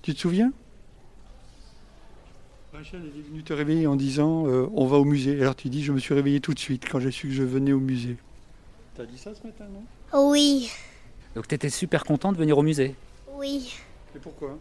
Tu 0.03 0.13
te 0.13 0.19
souviens? 0.19 0.51
Rachel 2.83 2.99
est 3.17 3.29
venue 3.29 3.43
te 3.43 3.53
réveiller 3.53 3.87
en 3.87 3.95
disant 3.95 4.45
euh, 4.45 4.67
on 4.73 4.85
va 4.85 4.97
au 4.97 5.05
musée. 5.05 5.39
Alors 5.39 5.55
tu 5.55 5.69
dis 5.69 5.81
je 5.81 5.93
me 5.93 5.99
suis 5.99 6.13
réveillé 6.13 6.41
tout 6.41 6.53
de 6.53 6.59
suite 6.59 6.83
quand 6.91 6.99
j'ai 6.99 7.11
su 7.11 7.29
que 7.29 7.33
je 7.33 7.43
venais 7.43 7.71
au 7.71 7.79
musée. 7.79 8.17
T'as 8.97 9.05
dit 9.05 9.17
ça 9.17 9.33
ce 9.33 9.47
matin, 9.47 9.63
non? 9.71 10.19
Oui. 10.19 10.69
Donc 11.33 11.47
tu 11.47 11.55
étais 11.55 11.69
super 11.69 12.03
content 12.03 12.33
de 12.33 12.37
venir 12.37 12.57
au 12.57 12.61
musée? 12.61 12.93
Oui. 13.37 13.73
Et 14.13 14.19
pourquoi? 14.19 14.57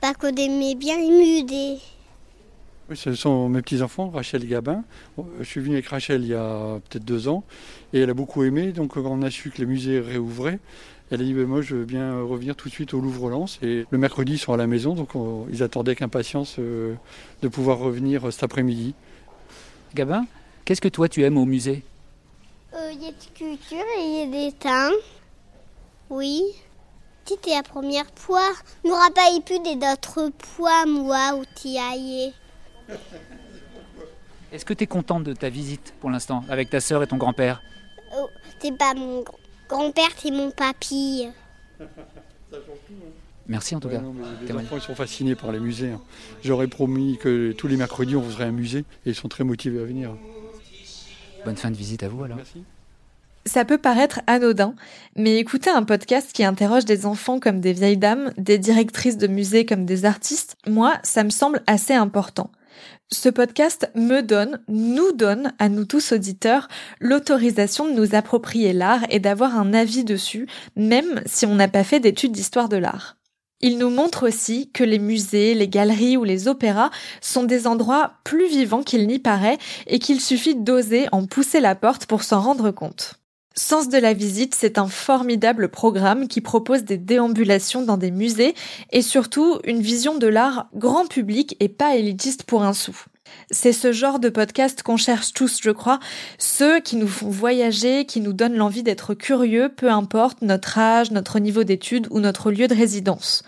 Parce 0.00 0.16
qu'on 0.16 0.34
aimait 0.34 0.76
bien 0.76 0.96
les 0.98 1.10
musées. 1.10 1.78
Oui, 2.88 2.96
ce 2.96 3.12
sont 3.14 3.50
mes 3.50 3.60
petits-enfants, 3.60 4.08
Rachel 4.08 4.46
Gabin. 4.48 4.82
Je 5.38 5.44
suis 5.44 5.60
venu 5.60 5.74
avec 5.74 5.88
Rachel 5.88 6.22
il 6.22 6.28
y 6.28 6.34
a 6.34 6.80
peut-être 6.88 7.04
deux 7.04 7.28
ans 7.28 7.44
et 7.92 8.00
elle 8.00 8.08
a 8.08 8.14
beaucoup 8.14 8.44
aimé. 8.44 8.72
Donc 8.72 8.94
quand 8.94 9.04
on 9.04 9.20
a 9.20 9.30
su 9.30 9.50
que 9.50 9.58
les 9.58 9.66
musées 9.66 10.00
réouvraient, 10.00 10.58
elle 11.10 11.20
a 11.20 11.24
dit 11.24 11.34
ben, 11.34 11.46
Moi, 11.46 11.60
je 11.62 11.76
veux 11.76 11.84
bien 11.84 12.20
revenir 12.22 12.56
tout 12.56 12.68
de 12.68 12.74
suite 12.74 12.94
au 12.94 13.00
Louvre-Lens. 13.00 13.58
Et 13.62 13.86
le 13.90 13.98
mercredi, 13.98 14.32
ils 14.34 14.38
sont 14.38 14.52
à 14.52 14.56
la 14.56 14.66
maison, 14.66 14.94
donc 14.94 15.14
on, 15.14 15.46
ils 15.50 15.62
attendaient 15.62 15.90
avec 15.90 16.02
impatience 16.02 16.56
euh, 16.58 16.94
de 17.42 17.48
pouvoir 17.48 17.78
revenir 17.78 18.32
cet 18.32 18.42
après-midi. 18.42 18.94
Gabin, 19.94 20.26
qu'est-ce 20.64 20.80
que 20.80 20.88
toi 20.88 21.08
tu 21.08 21.22
aimes 21.22 21.38
au 21.38 21.44
musée? 21.44 21.82
Euh, 22.74 22.90
Il 22.92 23.02
y 23.02 23.06
a 23.06 23.10
des 23.12 23.26
cultures 23.34 23.78
et 23.98 24.02
il 24.02 24.18
y 24.18 24.22
a 24.22 24.50
des 24.50 24.52
teints. 24.56 24.90
Oui. 26.10 26.42
C'était 27.24 27.50
la 27.56 27.62
première 27.64 28.06
n'aurai 28.84 29.10
pas 29.10 29.34
eu 29.36 29.42
plus 29.42 29.58
d'autres 29.76 30.30
poids, 30.54 30.86
moi, 30.86 31.34
y 31.64 31.78
allais. 31.78 32.32
Est-ce 34.52 34.64
que 34.64 34.72
tu 34.74 34.84
es 34.84 34.86
contente 34.86 35.24
de 35.24 35.32
ta 35.32 35.48
visite 35.48 35.92
pour 36.00 36.08
l'instant 36.10 36.44
avec 36.48 36.70
ta 36.70 36.78
sœur 36.80 37.02
et 37.02 37.06
ton 37.08 37.16
grand-père? 37.16 37.60
Oh, 38.16 38.28
c'est 38.60 38.76
pas 38.78 38.94
mon 38.94 39.22
gr- 39.22 39.34
grand-père, 39.68 40.08
c'est 40.16 40.30
mon 40.30 40.50
papy. 40.50 41.28
Merci 43.48 43.76
en 43.76 43.80
tout 43.80 43.86
Ouais, 43.88 43.94
cas. 43.94 44.00
non, 44.00 44.14
les 44.40 44.46
Kamal. 44.48 44.64
enfants 44.64 44.76
ils 44.76 44.82
sont 44.82 44.94
fascinés 44.96 45.36
par 45.36 45.52
les 45.52 45.60
musées. 45.60 45.90
hein. 45.92 46.00
J'aurais 46.42 46.66
promis 46.66 47.16
que 47.18 47.52
tous 47.52 47.68
les 47.68 47.76
mercredis, 47.76 48.16
on 48.16 48.22
ferait 48.22 48.44
un 48.44 48.50
musée 48.52 48.80
et 49.04 49.10
ils 49.10 49.14
sont 49.14 49.28
très 49.28 49.44
motivés 49.44 49.80
à 49.80 49.84
venir. 49.84 50.10
Bonne 51.44 51.56
fin 51.56 51.70
de 51.70 51.76
visite 51.76 52.02
à 52.02 52.08
vous 52.08 52.24
alors. 52.24 52.36
Merci. 52.38 52.64
Ça 53.44 53.64
peut 53.64 53.78
paraître 53.78 54.20
anodin, 54.26 54.74
mais 55.14 55.36
écouter 55.38 55.70
un 55.70 55.84
podcast 55.84 56.32
qui 56.32 56.42
interroge 56.42 56.84
des 56.84 57.06
enfants 57.06 57.38
comme 57.38 57.60
des 57.60 57.72
vieilles 57.72 57.96
dames, 57.96 58.32
des 58.36 58.58
directrices 58.58 59.16
de 59.18 59.28
musées 59.28 59.64
comme 59.64 59.84
des 59.86 60.04
artistes, 60.04 60.56
moi, 60.66 60.94
ça 61.04 61.22
me 61.22 61.30
semble 61.30 61.62
assez 61.68 61.94
important. 61.94 62.50
Ce 63.12 63.28
podcast 63.28 63.88
me 63.94 64.20
donne, 64.20 64.60
nous 64.66 65.12
donne, 65.12 65.52
à 65.60 65.68
nous 65.68 65.84
tous 65.84 66.10
auditeurs, 66.10 66.66
l'autorisation 66.98 67.88
de 67.88 67.92
nous 67.92 68.16
approprier 68.16 68.72
l'art 68.72 69.04
et 69.10 69.20
d'avoir 69.20 69.56
un 69.56 69.74
avis 69.74 70.02
dessus, 70.02 70.48
même 70.74 71.22
si 71.24 71.46
on 71.46 71.54
n'a 71.54 71.68
pas 71.68 71.84
fait 71.84 72.00
d'études 72.00 72.32
d'histoire 72.32 72.68
de 72.68 72.76
l'art. 72.76 73.16
Il 73.60 73.78
nous 73.78 73.90
montre 73.90 74.26
aussi 74.26 74.70
que 74.72 74.82
les 74.82 74.98
musées, 74.98 75.54
les 75.54 75.68
galeries 75.68 76.16
ou 76.16 76.24
les 76.24 76.48
opéras 76.48 76.90
sont 77.20 77.44
des 77.44 77.68
endroits 77.68 78.14
plus 78.24 78.48
vivants 78.48 78.82
qu'il 78.82 79.06
n'y 79.06 79.20
paraît 79.20 79.58
et 79.86 80.00
qu'il 80.00 80.20
suffit 80.20 80.56
d'oser 80.56 81.06
en 81.12 81.26
pousser 81.26 81.60
la 81.60 81.76
porte 81.76 82.06
pour 82.06 82.24
s'en 82.24 82.40
rendre 82.40 82.72
compte. 82.72 83.14
Sens 83.58 83.88
de 83.88 83.96
la 83.96 84.12
visite, 84.12 84.54
c'est 84.54 84.76
un 84.76 84.86
formidable 84.86 85.70
programme 85.70 86.28
qui 86.28 86.42
propose 86.42 86.84
des 86.84 86.98
déambulations 86.98 87.80
dans 87.80 87.96
des 87.96 88.10
musées 88.10 88.54
et 88.92 89.00
surtout 89.00 89.60
une 89.64 89.80
vision 89.80 90.18
de 90.18 90.26
l'art 90.26 90.68
grand 90.74 91.06
public 91.06 91.56
et 91.58 91.70
pas 91.70 91.96
élitiste 91.96 92.42
pour 92.42 92.64
un 92.64 92.74
sou. 92.74 92.94
C'est 93.50 93.72
ce 93.72 93.92
genre 93.92 94.18
de 94.18 94.28
podcast 94.28 94.82
qu'on 94.82 94.98
cherche 94.98 95.32
tous, 95.32 95.58
je 95.62 95.70
crois, 95.70 96.00
ceux 96.36 96.80
qui 96.80 96.96
nous 96.96 97.08
font 97.08 97.30
voyager, 97.30 98.04
qui 98.04 98.20
nous 98.20 98.34
donnent 98.34 98.56
l'envie 98.56 98.82
d'être 98.82 99.14
curieux, 99.14 99.70
peu 99.74 99.90
importe 99.90 100.42
notre 100.42 100.76
âge, 100.76 101.10
notre 101.10 101.38
niveau 101.38 101.64
d'études 101.64 102.08
ou 102.10 102.20
notre 102.20 102.50
lieu 102.50 102.68
de 102.68 102.74
résidence. 102.74 103.42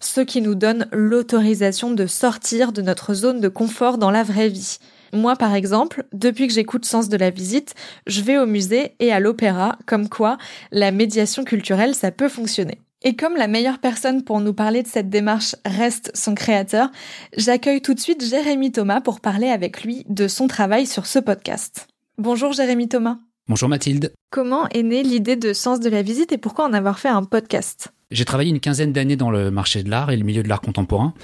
Ceux 0.00 0.24
qui 0.24 0.40
nous 0.40 0.54
donnent 0.54 0.88
l'autorisation 0.90 1.90
de 1.90 2.06
sortir 2.06 2.72
de 2.72 2.80
notre 2.80 3.12
zone 3.12 3.40
de 3.40 3.48
confort 3.48 3.98
dans 3.98 4.10
la 4.10 4.22
vraie 4.22 4.48
vie. 4.48 4.78
Moi, 5.12 5.36
par 5.36 5.54
exemple, 5.54 6.04
depuis 6.12 6.46
que 6.46 6.52
j'écoute 6.52 6.84
Sens 6.84 7.08
de 7.08 7.16
la 7.16 7.30
visite, 7.30 7.74
je 8.06 8.20
vais 8.20 8.38
au 8.38 8.46
musée 8.46 8.94
et 9.00 9.12
à 9.12 9.20
l'opéra, 9.20 9.78
comme 9.86 10.08
quoi 10.08 10.38
la 10.70 10.92
médiation 10.92 11.44
culturelle, 11.44 11.94
ça 11.94 12.10
peut 12.12 12.28
fonctionner. 12.28 12.80
Et 13.02 13.16
comme 13.16 13.36
la 13.36 13.48
meilleure 13.48 13.78
personne 13.78 14.22
pour 14.22 14.40
nous 14.40 14.52
parler 14.52 14.82
de 14.82 14.88
cette 14.88 15.08
démarche 15.08 15.56
reste 15.64 16.10
son 16.14 16.34
créateur, 16.34 16.90
j'accueille 17.36 17.80
tout 17.80 17.94
de 17.94 18.00
suite 18.00 18.24
Jérémy 18.24 18.72
Thomas 18.72 19.00
pour 19.00 19.20
parler 19.20 19.48
avec 19.48 19.82
lui 19.82 20.04
de 20.08 20.28
son 20.28 20.48
travail 20.48 20.86
sur 20.86 21.06
ce 21.06 21.18
podcast. 21.18 21.88
Bonjour 22.18 22.52
Jérémy 22.52 22.88
Thomas. 22.88 23.18
Bonjour 23.48 23.70
Mathilde. 23.70 24.12
Comment 24.30 24.68
est 24.68 24.82
née 24.82 25.02
l'idée 25.02 25.36
de 25.36 25.54
Sens 25.54 25.80
de 25.80 25.88
la 25.88 26.02
visite 26.02 26.32
et 26.32 26.38
pourquoi 26.38 26.66
en 26.66 26.74
avoir 26.74 26.98
fait 26.98 27.08
un 27.08 27.24
podcast? 27.24 27.90
J'ai 28.10 28.24
travaillé 28.24 28.50
une 28.50 28.58
quinzaine 28.58 28.92
d'années 28.92 29.16
dans 29.16 29.30
le 29.30 29.52
marché 29.52 29.84
de 29.84 29.90
l'art 29.90 30.10
et 30.10 30.16
le 30.16 30.24
milieu 30.24 30.42
de 30.42 30.48
l'art 30.48 30.60
contemporain. 30.60 31.14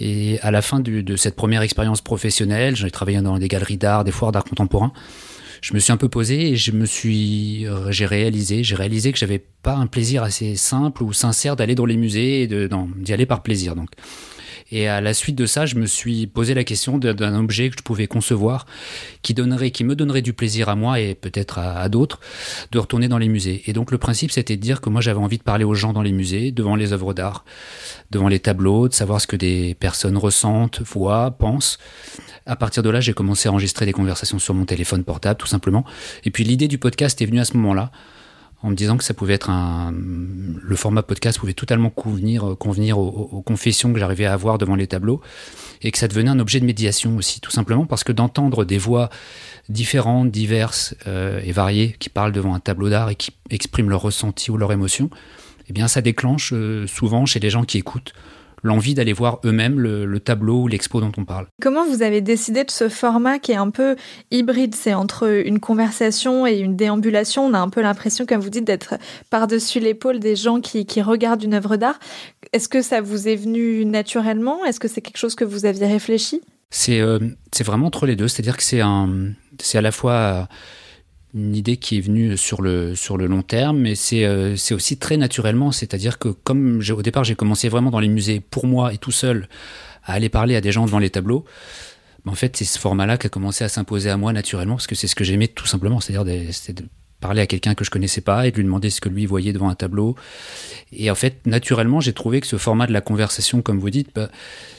Et 0.00 0.38
à 0.42 0.50
la 0.50 0.60
fin 0.60 0.80
de 0.80 1.16
cette 1.16 1.34
première 1.34 1.62
expérience 1.62 2.02
professionnelle, 2.02 2.76
j'ai 2.76 2.90
travaillé 2.90 3.20
dans 3.22 3.38
des 3.38 3.48
galeries 3.48 3.78
d'art, 3.78 4.04
des 4.04 4.10
foires 4.12 4.32
d'art 4.32 4.44
contemporain. 4.44 4.92
Je 5.62 5.72
me 5.72 5.78
suis 5.78 5.92
un 5.92 5.96
peu 5.96 6.08
posé 6.08 6.50
et 6.50 6.56
je 6.56 6.72
me 6.72 6.84
suis, 6.84 7.66
euh, 7.66 7.90
j'ai 7.90 8.06
réalisé, 8.06 8.62
j'ai 8.62 8.74
réalisé 8.74 9.12
que 9.12 9.18
j'avais 9.18 9.42
pas 9.62 9.74
un 9.74 9.86
plaisir 9.86 10.22
assez 10.22 10.56
simple 10.56 11.02
ou 11.02 11.14
sincère 11.14 11.56
d'aller 11.56 11.74
dans 11.74 11.86
les 11.86 11.96
musées 11.96 12.42
et 12.42 12.46
d'y 12.46 13.12
aller 13.12 13.26
par 13.26 13.42
plaisir. 13.42 13.74
Donc, 13.74 13.88
Et 14.72 14.88
à 14.88 15.00
la 15.00 15.14
suite 15.14 15.36
de 15.36 15.46
ça, 15.46 15.64
je 15.64 15.76
me 15.76 15.86
suis 15.86 16.26
posé 16.26 16.54
la 16.54 16.64
question 16.64 16.98
d'un 16.98 17.34
objet 17.36 17.70
que 17.70 17.76
je 17.78 17.82
pouvais 17.82 18.06
concevoir 18.06 18.66
qui 19.22 19.32
donnerait, 19.32 19.70
qui 19.70 19.84
me 19.84 19.94
donnerait 19.94 20.22
du 20.22 20.32
plaisir 20.32 20.68
à 20.68 20.74
moi 20.74 20.98
et 21.00 21.14
peut-être 21.14 21.58
à, 21.58 21.88
d'autres 21.88 22.20
de 22.72 22.78
retourner 22.78 23.08
dans 23.08 23.18
les 23.18 23.28
musées. 23.28 23.62
Et 23.66 23.72
donc 23.72 23.92
le 23.92 23.98
principe, 23.98 24.32
c'était 24.32 24.56
de 24.56 24.60
dire 24.60 24.80
que 24.80 24.90
moi 24.90 25.00
j'avais 25.00 25.20
envie 25.20 25.38
de 25.38 25.42
parler 25.42 25.64
aux 25.64 25.74
gens 25.74 25.92
dans 25.92 26.02
les 26.02 26.12
musées, 26.12 26.50
devant 26.50 26.74
les 26.74 26.92
œuvres 26.92 27.14
d'art, 27.14 27.44
devant 28.10 28.28
les 28.28 28.40
tableaux, 28.40 28.88
de 28.88 28.94
savoir 28.94 29.20
ce 29.20 29.26
que 29.26 29.36
des 29.36 29.74
personnes 29.74 30.16
ressentent, 30.16 30.80
voient, 30.82 31.30
pensent. 31.30 31.78
À 32.44 32.56
partir 32.56 32.82
de 32.82 32.90
là, 32.90 33.00
j'ai 33.00 33.12
commencé 33.12 33.48
à 33.48 33.52
enregistrer 33.52 33.86
des 33.86 33.92
conversations 33.92 34.38
sur 34.38 34.54
mon 34.54 34.64
téléphone 34.64 35.04
portable, 35.04 35.38
tout 35.38 35.46
simplement. 35.46 35.84
Et 36.24 36.30
puis 36.30 36.44
l'idée 36.44 36.68
du 36.68 36.78
podcast 36.78 37.20
est 37.22 37.26
venue 37.26 37.40
à 37.40 37.44
ce 37.44 37.56
moment-là 37.56 37.90
en 38.62 38.70
me 38.70 38.74
disant 38.74 38.96
que 38.96 39.04
ça 39.04 39.14
pouvait 39.14 39.34
être 39.34 39.50
un. 39.50 39.92
Le 39.92 40.76
format 40.76 41.02
podcast 41.02 41.38
pouvait 41.38 41.54
totalement 41.54 41.90
convenir, 41.90 42.44
euh, 42.44 42.56
aux, 42.94 43.42
confessions 43.42 43.92
que 43.92 43.98
j'arrivais 43.98 44.24
à 44.24 44.32
avoir 44.32 44.58
devant 44.58 44.74
les 44.74 44.86
tableaux 44.86 45.20
et 45.82 45.90
que 45.92 45.98
ça 45.98 46.08
devenait 46.08 46.30
un 46.30 46.38
objet 46.38 46.60
de 46.60 46.64
médiation 46.64 47.16
aussi, 47.16 47.40
tout 47.40 47.50
simplement 47.50 47.86
parce 47.86 48.02
que 48.02 48.12
d'entendre 48.12 48.64
des 48.64 48.78
voix 48.78 49.10
différentes, 49.68 50.30
diverses 50.30 50.94
euh, 51.06 51.40
et 51.44 51.52
variées 51.52 51.96
qui 51.98 52.08
parlent 52.08 52.32
devant 52.32 52.54
un 52.54 52.60
tableau 52.60 52.88
d'art 52.88 53.10
et 53.10 53.14
qui 53.14 53.30
expriment 53.50 53.90
leur 53.90 54.02
ressenti 54.02 54.50
ou 54.50 54.56
leur 54.56 54.72
émotion, 54.72 55.10
eh 55.68 55.72
bien 55.72 55.88
ça 55.88 56.00
déclenche 56.00 56.52
euh, 56.52 56.86
souvent 56.86 57.26
chez 57.26 57.40
les 57.40 57.50
gens 57.50 57.64
qui 57.64 57.78
écoutent 57.78 58.14
l'envie 58.66 58.94
d'aller 58.94 59.12
voir 59.12 59.40
eux-mêmes 59.44 59.80
le, 59.80 60.20
tableau 60.20 60.62
ou 60.62 60.68
l'expo 60.68 61.00
dont 61.00 61.12
on 61.16 61.24
parle. 61.24 61.46
Comment 61.62 61.86
vous 61.86 62.02
avez 62.02 62.20
décidé 62.20 62.64
de 62.64 62.70
ce 62.70 62.88
format 62.88 63.38
qui 63.38 63.52
est 63.52 63.56
un 63.56 63.70
peu 63.70 63.96
hybride? 64.30 64.74
C'est 64.74 64.94
entre 64.94 65.28
une 65.46 65.60
conversation 65.60 66.46
et 66.46 66.58
une 66.58 66.76
déambulation. 66.76 67.46
On 67.46 67.54
a 67.54 67.58
un 67.58 67.68
peu 67.68 67.80
l'impression, 67.80 68.26
comme 68.26 68.40
vous 68.40 68.50
dites, 68.50 68.64
d'être 68.64 68.94
par-dessus 69.30 69.80
l'épaule 69.80 70.18
des 70.18 70.36
gens 70.36 70.60
qui, 70.60 70.84
regardent 71.02 71.42
une 71.42 71.54
œuvre 71.54 71.76
d'art. 71.76 71.98
Est-ce 72.52 72.68
que 72.68 72.82
ça 72.82 73.00
vous 73.00 73.28
est 73.28 73.36
venu 73.36 73.84
naturellement? 73.84 74.64
Est-ce 74.64 74.80
que 74.80 74.88
c'est 74.88 75.00
quelque 75.00 75.18
chose 75.18 75.34
que 75.34 75.44
vous 75.44 75.66
aviez 75.66 75.86
réfléchi? 75.86 76.40
Euh, 76.88 77.18
c'est 77.52 77.64
vraiment 77.64 77.86
entre 77.86 78.06
les 78.06 78.16
deux, 78.16 78.28
c'est-à-dire 78.28 78.56
que 78.56 78.62
c'est 78.62 78.80
à 78.80 79.80
la 79.80 79.92
fois 79.92 80.48
une 81.34 81.54
idée 81.54 81.76
qui 81.76 81.98
est 81.98 82.00
venue 82.00 82.36
sur 82.36 82.62
le, 82.62 82.94
sur 82.94 83.16
le 83.16 83.26
long 83.26 83.42
terme, 83.42 83.78
mais 83.78 83.94
c'est 83.94 84.24
euh, 84.24 84.56
aussi 84.70 84.96
très 84.96 85.16
naturellement. 85.16 85.72
C'est-à-dire 85.72 86.18
que 86.18 86.28
comme 86.28 86.80
au 86.90 87.02
départ 87.02 87.24
j'ai 87.24 87.34
commencé 87.34 87.68
vraiment 87.68 87.90
dans 87.90 88.00
les 88.00 88.08
musées 88.08 88.40
pour 88.40 88.66
moi 88.66 88.92
et 88.92 88.98
tout 88.98 89.10
seul 89.10 89.48
à 90.04 90.14
aller 90.14 90.28
parler 90.28 90.56
à 90.56 90.60
des 90.60 90.72
gens 90.72 90.86
devant 90.86 90.98
les 90.98 91.10
tableaux, 91.10 91.44
ben, 92.24 92.32
en 92.32 92.34
fait 92.34 92.56
c'est 92.56 92.64
ce 92.64 92.78
format-là 92.78 93.18
qui 93.18 93.26
a 93.26 93.30
commencé 93.30 93.64
à 93.64 93.68
s'imposer 93.68 94.08
à 94.08 94.16
moi 94.16 94.32
naturellement 94.32 94.76
parce 94.76 94.86
que 94.86 94.94
c'est 94.94 95.08
ce 95.08 95.14
que 95.14 95.24
j'aimais 95.24 95.48
tout 95.48 95.66
simplement, 95.66 96.00
c'est-à-dire 96.00 96.24
de, 96.24 96.72
de 96.72 96.88
parler 97.20 97.42
à 97.42 97.46
quelqu'un 97.46 97.74
que 97.74 97.84
je 97.84 97.90
connaissais 97.90 98.20
pas 98.20 98.46
et 98.46 98.50
de 98.50 98.56
lui 98.56 98.64
demander 98.64 98.90
ce 98.90 99.00
que 99.00 99.08
lui 99.08 99.26
voyait 99.26 99.52
devant 99.52 99.68
un 99.68 99.74
tableau. 99.74 100.16
Et 100.92 101.10
en 101.10 101.14
fait 101.14 101.46
naturellement 101.46 102.00
j'ai 102.00 102.12
trouvé 102.12 102.40
que 102.40 102.46
ce 102.46 102.56
format 102.56 102.86
de 102.86 102.92
la 102.92 103.00
conversation, 103.00 103.62
comme 103.62 103.78
vous 103.78 103.90
dites, 103.90 104.10
bah, 104.14 104.30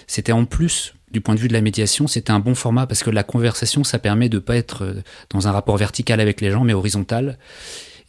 c'était 0.08 0.32
en 0.32 0.46
plus 0.46 0.94
du 1.12 1.22
point 1.22 1.36
de 1.36 1.40
vue 1.40 1.48
de 1.48 1.54
la 1.54 1.62
médiation, 1.62 2.08
c'était 2.08 2.32
un 2.32 2.40
bon 2.40 2.56
format 2.56 2.86
parce 2.86 3.04
que 3.04 3.10
la 3.10 3.24
conversation, 3.24 3.84
ça 3.84 4.00
permet 4.00 4.30
de 4.30 4.40
pas 4.40 4.58
être 4.58 4.84
euh, 4.84 4.94
dans 5.30 5.48
un 5.48 5.52
rapport 5.52 5.78
vertical 5.78 6.20
avec 6.20 6.42
les 6.42 6.52
gens, 6.52 6.64
mais 6.64 6.74
horizontal. 6.74 7.38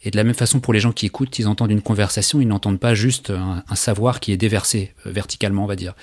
Et 0.03 0.11
de 0.11 0.17
la 0.17 0.23
même 0.23 0.33
façon, 0.33 0.61
pour 0.61 0.73
les 0.73 0.79
gens 0.79 0.93
qui 0.93 1.05
écoutent, 1.05 1.39
ils 1.39 1.47
entendent 1.47 1.71
une 1.71 1.81
conversation, 1.81 2.39
ils 2.39 2.47
n'entendent 2.47 2.79
pas 2.79 2.95
juste 2.95 3.31
un, 3.31 3.63
savoir 3.75 4.21
qui 4.21 4.31
est 4.31 4.37
déversé 4.37 4.93
euh, 5.05 5.11
verticalement, 5.11 5.63
on 5.63 5.67
va 5.67 5.75
dire. 5.75 5.93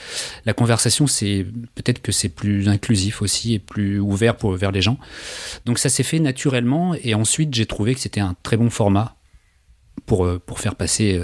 La 0.44 0.52
conversation, 0.52 1.06
c'est 1.06 1.46
peut-être 1.74 2.00
que 2.00 2.12
c'est 2.12 2.28
plus 2.28 2.68
inclusif 2.68 3.22
aussi 3.22 3.54
et 3.54 3.58
plus 3.58 3.98
ouvert 3.98 4.36
pour 4.36 4.52
vers 4.52 4.72
les 4.72 4.82
gens. 4.82 4.98
Donc 5.64 5.78
ça 5.78 5.88
s'est 5.88 6.02
fait 6.02 6.18
naturellement. 6.18 6.94
Et 7.02 7.14
ensuite, 7.14 7.54
j'ai 7.54 7.66
trouvé 7.66 7.94
que 7.94 8.00
c'était 8.00 8.20
un 8.20 8.36
très 8.42 8.56
bon 8.56 8.70
format 8.70 9.16
pour, 10.04 10.26
euh, 10.26 10.38
pour 10.44 10.60
faire 10.60 10.76
passer 10.76 11.20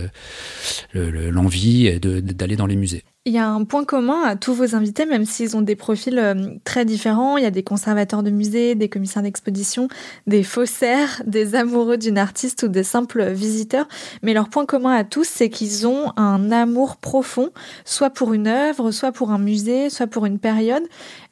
l'envie 0.94 1.98
d'aller 2.00 2.56
dans 2.56 2.66
les 2.66 2.76
musées. 2.76 3.04
Il 3.24 3.32
y 3.32 3.38
a 3.38 3.48
un 3.48 3.62
point 3.62 3.84
commun 3.84 4.20
à 4.24 4.34
tous 4.34 4.52
vos 4.52 4.74
invités, 4.74 5.06
même 5.06 5.24
s'ils 5.24 5.56
ont 5.56 5.60
des 5.60 5.76
profils 5.76 6.18
euh, 6.18 6.34
très 6.64 6.84
différents. 6.84 7.36
Il 7.36 7.44
y 7.44 7.46
a 7.46 7.52
des 7.52 7.62
conservateurs 7.62 8.24
de 8.24 8.30
musées, 8.30 8.74
des 8.74 8.88
commissaires 8.88 9.22
d'exposition, 9.22 9.86
des 10.26 10.42
faussaires, 10.42 11.22
des 11.26 11.54
amoureux 11.54 11.98
d'une 11.98 12.18
artiste 12.18 12.64
ou 12.64 12.68
des 12.68 12.82
simples 12.82 13.30
visiteurs. 13.30 13.86
Mais 14.22 14.34
leur 14.34 14.48
point 14.48 14.66
commun 14.66 14.90
à 14.90 15.04
tous, 15.04 15.28
c'est 15.28 15.50
qu'ils 15.50 15.86
ont 15.86 16.12
un 16.16 16.50
amour 16.50 16.96
profond, 16.96 17.50
soit 17.84 18.10
pour 18.10 18.32
une 18.32 18.48
œuvre, 18.48 18.90
soit 18.90 19.12
pour 19.12 19.30
un 19.30 19.38
musée, 19.38 19.88
soit 19.88 20.08
pour 20.08 20.26
une 20.26 20.40
période. 20.40 20.82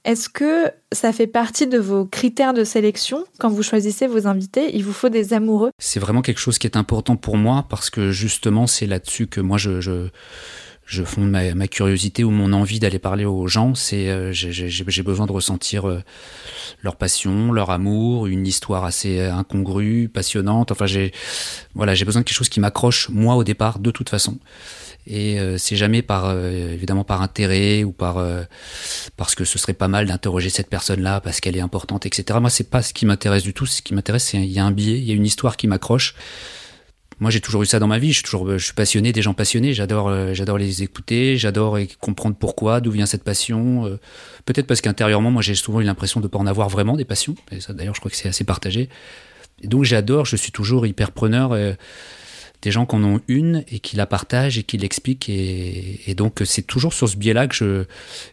Est-ce 0.05 0.29
que 0.29 0.71
ça 0.93 1.13
fait 1.13 1.27
partie 1.27 1.67
de 1.67 1.79
vos 1.79 2.07
critères 2.07 2.55
de 2.55 2.63
sélection 2.63 3.25
quand 3.41 3.49
vous 3.49 3.65
choisissez 3.65 4.07
vos 4.07 4.29
invités? 4.29 4.77
Il 4.77 4.85
vous 4.85 4.93
faut 4.93 5.09
des 5.09 5.35
amoureux 5.35 5.73
C'est 5.81 6.01
vraiment 6.01 6.23
quelque 6.23 6.39
chose 6.39 6.59
qui 6.59 6.69
est 6.69 6.77
important 6.77 7.17
pour 7.17 7.37
moi 7.37 7.67
parce 7.69 7.91
que 7.91 8.13
justement, 8.13 8.69
c'est 8.69 8.87
là-dessus 8.87 9.27
que 9.27 9.41
moi 9.41 9.59
je, 9.59 9.81
je 9.81 10.09
je 10.91 11.05
fonde 11.05 11.31
ma, 11.31 11.69
curiosité 11.69 12.25
ou 12.25 12.31
mon 12.31 12.53
envie 12.53 12.81
d'aller 12.81 12.99
parler 12.99 13.25
aux 13.25 13.47
gens. 13.47 13.77
C'est 13.77 14.09
euh, 14.09 14.33
j'ai 14.33 15.03
besoin 15.05 15.27
de 15.27 15.33
ressentir 15.33 15.89
euh, 15.89 16.03
leur 16.83 16.97
passion, 16.97 17.53
leur 17.53 17.71
amour, 17.71 18.27
une 18.27 18.45
histoire 18.45 18.85
assez 18.85 19.21
euh, 19.21 19.33
incongrue, 19.33 20.11
passionnante. 20.13 20.73
Enfin, 20.73 20.87
j'ai 20.87 21.13
voilà, 21.75 21.95
j'ai 21.95 22.05
besoin 22.05 22.23
de 22.23 22.27
quelque 22.27 22.37
chose 22.37 22.49
qui 22.49 22.59
m'accroche 22.59 23.09
moi 23.09 23.37
au 23.37 23.45
départ 23.45 23.79
de 23.79 23.93
toute 23.93 24.11
façon. 24.11 24.39
Et 25.07 25.39
c'est 25.57 25.77
jamais 25.77 26.03
par 26.03 26.39
évidemment 26.39 27.05
par 27.05 27.23
intérêt 27.23 27.85
ou 27.85 27.91
par 27.91 28.23
parce 29.17 29.35
que 29.35 29.47
ce 29.47 29.59
serait 29.59 29.73
pas 29.73 29.89
mal 29.89 30.07
d'interroger 30.07 30.51
cette 30.51 30.69
personne-là 30.69 31.23
parce 31.23 31.41
qu'elle 31.41 31.57
est 31.57 31.63
importante, 31.63 32.05
etc. 32.05 32.39
Moi, 32.39 32.51
c'est 32.51 32.69
pas 32.69 32.83
ce 32.83 32.93
qui 32.93 33.07
m'intéresse 33.07 33.43
du 33.43 33.55
tout. 33.55 33.65
Ce 33.65 33.81
qui 33.81 33.95
m'intéresse, 33.95 34.25
c'est 34.25 34.37
il 34.37 34.53
y 34.53 34.59
a 34.59 34.65
un 34.65 34.71
biais, 34.73 34.99
il 34.99 35.05
y 35.05 35.11
a 35.11 35.15
une 35.15 35.25
histoire 35.25 35.57
qui 35.57 35.69
m'accroche 35.69 36.15
moi 37.21 37.31
j'ai 37.31 37.41
toujours 37.41 37.63
eu 37.63 37.67
ça 37.67 37.79
dans 37.79 37.87
ma 37.87 37.99
vie. 37.99 38.09
Je 38.09 38.15
suis 38.15 38.25
toujours, 38.25 38.51
je 38.51 38.65
suis 38.65 38.75
passionné 38.75 39.13
des 39.13 39.21
gens 39.21 39.35
passionnés. 39.35 39.75
J'adore, 39.75 40.09
euh, 40.09 40.33
j'adore 40.33 40.57
les 40.57 40.83
écouter. 40.83 41.37
J'adore 41.37 41.79
comprendre 42.01 42.35
pourquoi, 42.35 42.81
d'où 42.81 42.91
vient 42.91 43.07
cette 43.07 43.23
passion. 43.23 43.87
Euh, 43.87 44.01
peut-être 44.47 44.67
parce 44.67 44.81
qu'intérieurement, 44.81 45.31
moi 45.31 45.43
j'ai 45.43 45.55
souvent 45.55 45.81
eu 45.81 45.85
l'impression 45.85 46.21
de 46.21 46.29
pas 46.29 46.39
en 46.39 46.47
avoir 46.47 46.71
vraiment 46.71 46.97
des 46.97 47.05
passions. 47.05 47.35
Et 47.53 47.61
ça, 47.61 47.75
d'ailleurs, 47.75 47.95
je 47.95 48.01
crois 48.01 48.11
que 48.11 48.17
c'est 48.17 48.29
assez 48.29 48.45
partagé. 48.45 48.89
Donc 49.63 49.85
j'adore. 49.85 50.25
Je 50.25 50.37
suis 50.37 50.51
toujours 50.51 50.87
hyper 50.87 51.13
preneur. 51.13 51.53
Euh, 51.53 51.75
des 52.63 52.71
gens 52.71 52.85
qui 52.85 52.95
en 52.95 53.05
ont 53.05 53.21
une 53.27 53.65
et 53.69 53.79
qui 53.79 53.97
la 53.97 54.05
partagent 54.05 54.59
et 54.59 54.63
qui 54.63 54.77
l'expliquent 54.77 55.31
et, 55.31 56.01
et, 56.07 56.15
donc 56.15 56.43
c'est 56.45 56.61
toujours 56.61 56.93
sur 56.93 57.09
ce 57.09 57.17
biais-là 57.17 57.47
que 57.47 57.55
je 57.55 57.85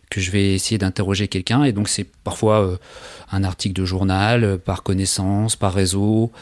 que 0.09 0.19
je 0.19 0.31
vais 0.31 0.53
essayer 0.53 0.77
d'interroger 0.77 1.29
quelqu'un 1.29 1.63
et 1.63 1.71
donc 1.71 1.87
c'est 1.87 2.03
parfois 2.25 2.77
un 3.31 3.45
article 3.45 3.79
de 3.79 3.85
journal 3.85 4.59
par 4.59 4.83
connaissance 4.83 5.55
par 5.55 5.73
réseau 5.73 6.33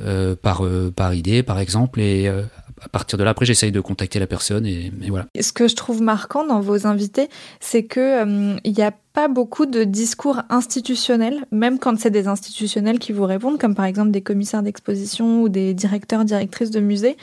euh, 0.00 0.36
par, 0.36 0.64
euh, 0.64 0.92
par 0.94 1.14
idée, 1.14 1.42
par 1.42 1.58
exemple. 1.58 2.00
Et 2.00 2.28
euh, 2.28 2.42
à 2.82 2.88
partir 2.88 3.18
de 3.18 3.24
là, 3.24 3.30
après, 3.30 3.44
j'essaye 3.44 3.72
de 3.72 3.80
contacter 3.80 4.18
la 4.18 4.26
personne 4.26 4.66
et, 4.66 4.92
voilà. 5.08 5.26
Ce 5.38 5.52
que 5.52 5.68
je 5.68 5.76
trouve 5.76 6.00
marquant 6.02 6.46
dans 6.46 6.60
vos 6.60 6.86
invités, 6.86 7.28
c'est 7.60 7.84
que 7.84 8.24
il 8.64 8.72
n'y 8.72 8.82
a 8.82 8.92
pas 9.12 9.28
beaucoup 9.28 9.66
de 9.66 9.84
discours 9.84 10.42
institutionnels, 10.48 11.44
même 11.50 11.78
quand 11.78 11.98
c'est 11.98 12.10
des 12.10 12.28
institutionnels 12.28 12.98
qui 12.98 13.12
vous 13.12 13.24
répondent, 13.24 13.58
comme 13.58 13.74
par 13.74 13.84
exemple 13.84 14.10
des 14.10 14.22
commissaires 14.22 14.62
d'exposition 14.62 15.42
ou 15.42 15.48
des 15.48 15.74
directeurs, 15.74 16.24
directrices 16.24 16.70
de 16.70 16.80
musées. 16.80 17.16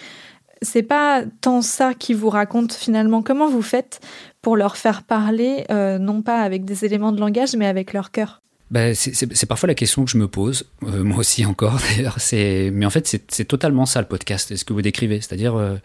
C'est 0.62 0.84
pas 0.84 1.24
tant 1.42 1.62
ça 1.62 1.94
qui 1.94 2.14
vous 2.14 2.30
raconte 2.30 2.74
finalement. 2.74 3.22
Comment 3.22 3.48
vous 3.48 3.62
faites 3.62 4.00
pour 4.42 4.58
leur 4.58 4.78
faire 4.78 5.04
parler, 5.04 5.66
non 5.70 6.22
pas 6.22 6.42
avec 6.42 6.66
des 6.66 6.86
éléments 6.86 7.12
de 7.12 7.20
langage, 7.20 7.56
mais 7.56 7.68
avec 7.68 7.94
leur 7.94 8.12
cœur? 8.12 8.42
Ben, 8.70 8.94
c'est 8.94 9.46
parfois 9.46 9.68
la 9.68 9.76
question 9.76 10.04
que 10.04 10.12
je 10.12 10.18
me 10.18 10.28
pose, 10.28 10.66
euh, 10.84 11.04
moi 11.04 11.20
aussi 11.20 11.46
encore 11.46 11.80
d'ailleurs. 11.98 12.18
Mais 12.34 12.86
en 12.86 12.90
fait, 12.90 13.08
c'est 13.30 13.46
totalement 13.46 13.86
ça 13.86 14.02
le 14.02 14.08
podcast, 14.08 14.56
ce 14.56 14.66
que 14.66 14.74
vous 14.74 14.82
décrivez. 14.82 15.22
C'est-à-dire, 15.22 15.56
euh, 15.56 15.78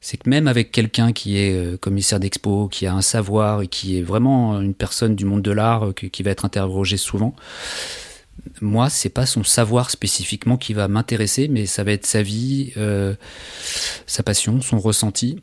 c'est 0.00 0.16
que 0.16 0.28
même 0.30 0.48
avec 0.48 0.72
quelqu'un 0.72 1.12
qui 1.12 1.36
est 1.36 1.54
euh, 1.54 1.76
commissaire 1.76 2.18
d'expo, 2.18 2.68
qui 2.68 2.86
a 2.86 2.94
un 2.94 3.02
savoir 3.02 3.60
et 3.60 3.68
qui 3.68 3.98
est 3.98 4.02
vraiment 4.02 4.58
une 4.60 4.74
personne 4.74 5.14
du 5.14 5.26
monde 5.26 5.42
de 5.42 5.50
l'art, 5.50 5.92
qui 5.94 6.22
va 6.22 6.30
être 6.30 6.46
interrogé 6.46 6.96
souvent, 6.96 7.34
moi, 8.62 8.88
c'est 8.88 9.10
pas 9.10 9.26
son 9.26 9.44
savoir 9.44 9.90
spécifiquement 9.90 10.56
qui 10.56 10.72
va 10.72 10.88
m'intéresser, 10.88 11.48
mais 11.48 11.66
ça 11.66 11.84
va 11.84 11.92
être 11.92 12.06
sa 12.06 12.22
vie, 12.22 12.72
sa 14.06 14.22
passion, 14.22 14.62
son 14.62 14.78
ressenti 14.78 15.38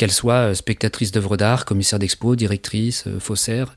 qu'elle 0.00 0.10
soit 0.10 0.54
spectatrice 0.54 1.12
d'œuvres 1.12 1.36
d'art, 1.36 1.64
commissaire 1.64 1.98
d'expo, 1.98 2.34
directrice, 2.34 3.04
faussaire 3.20 3.76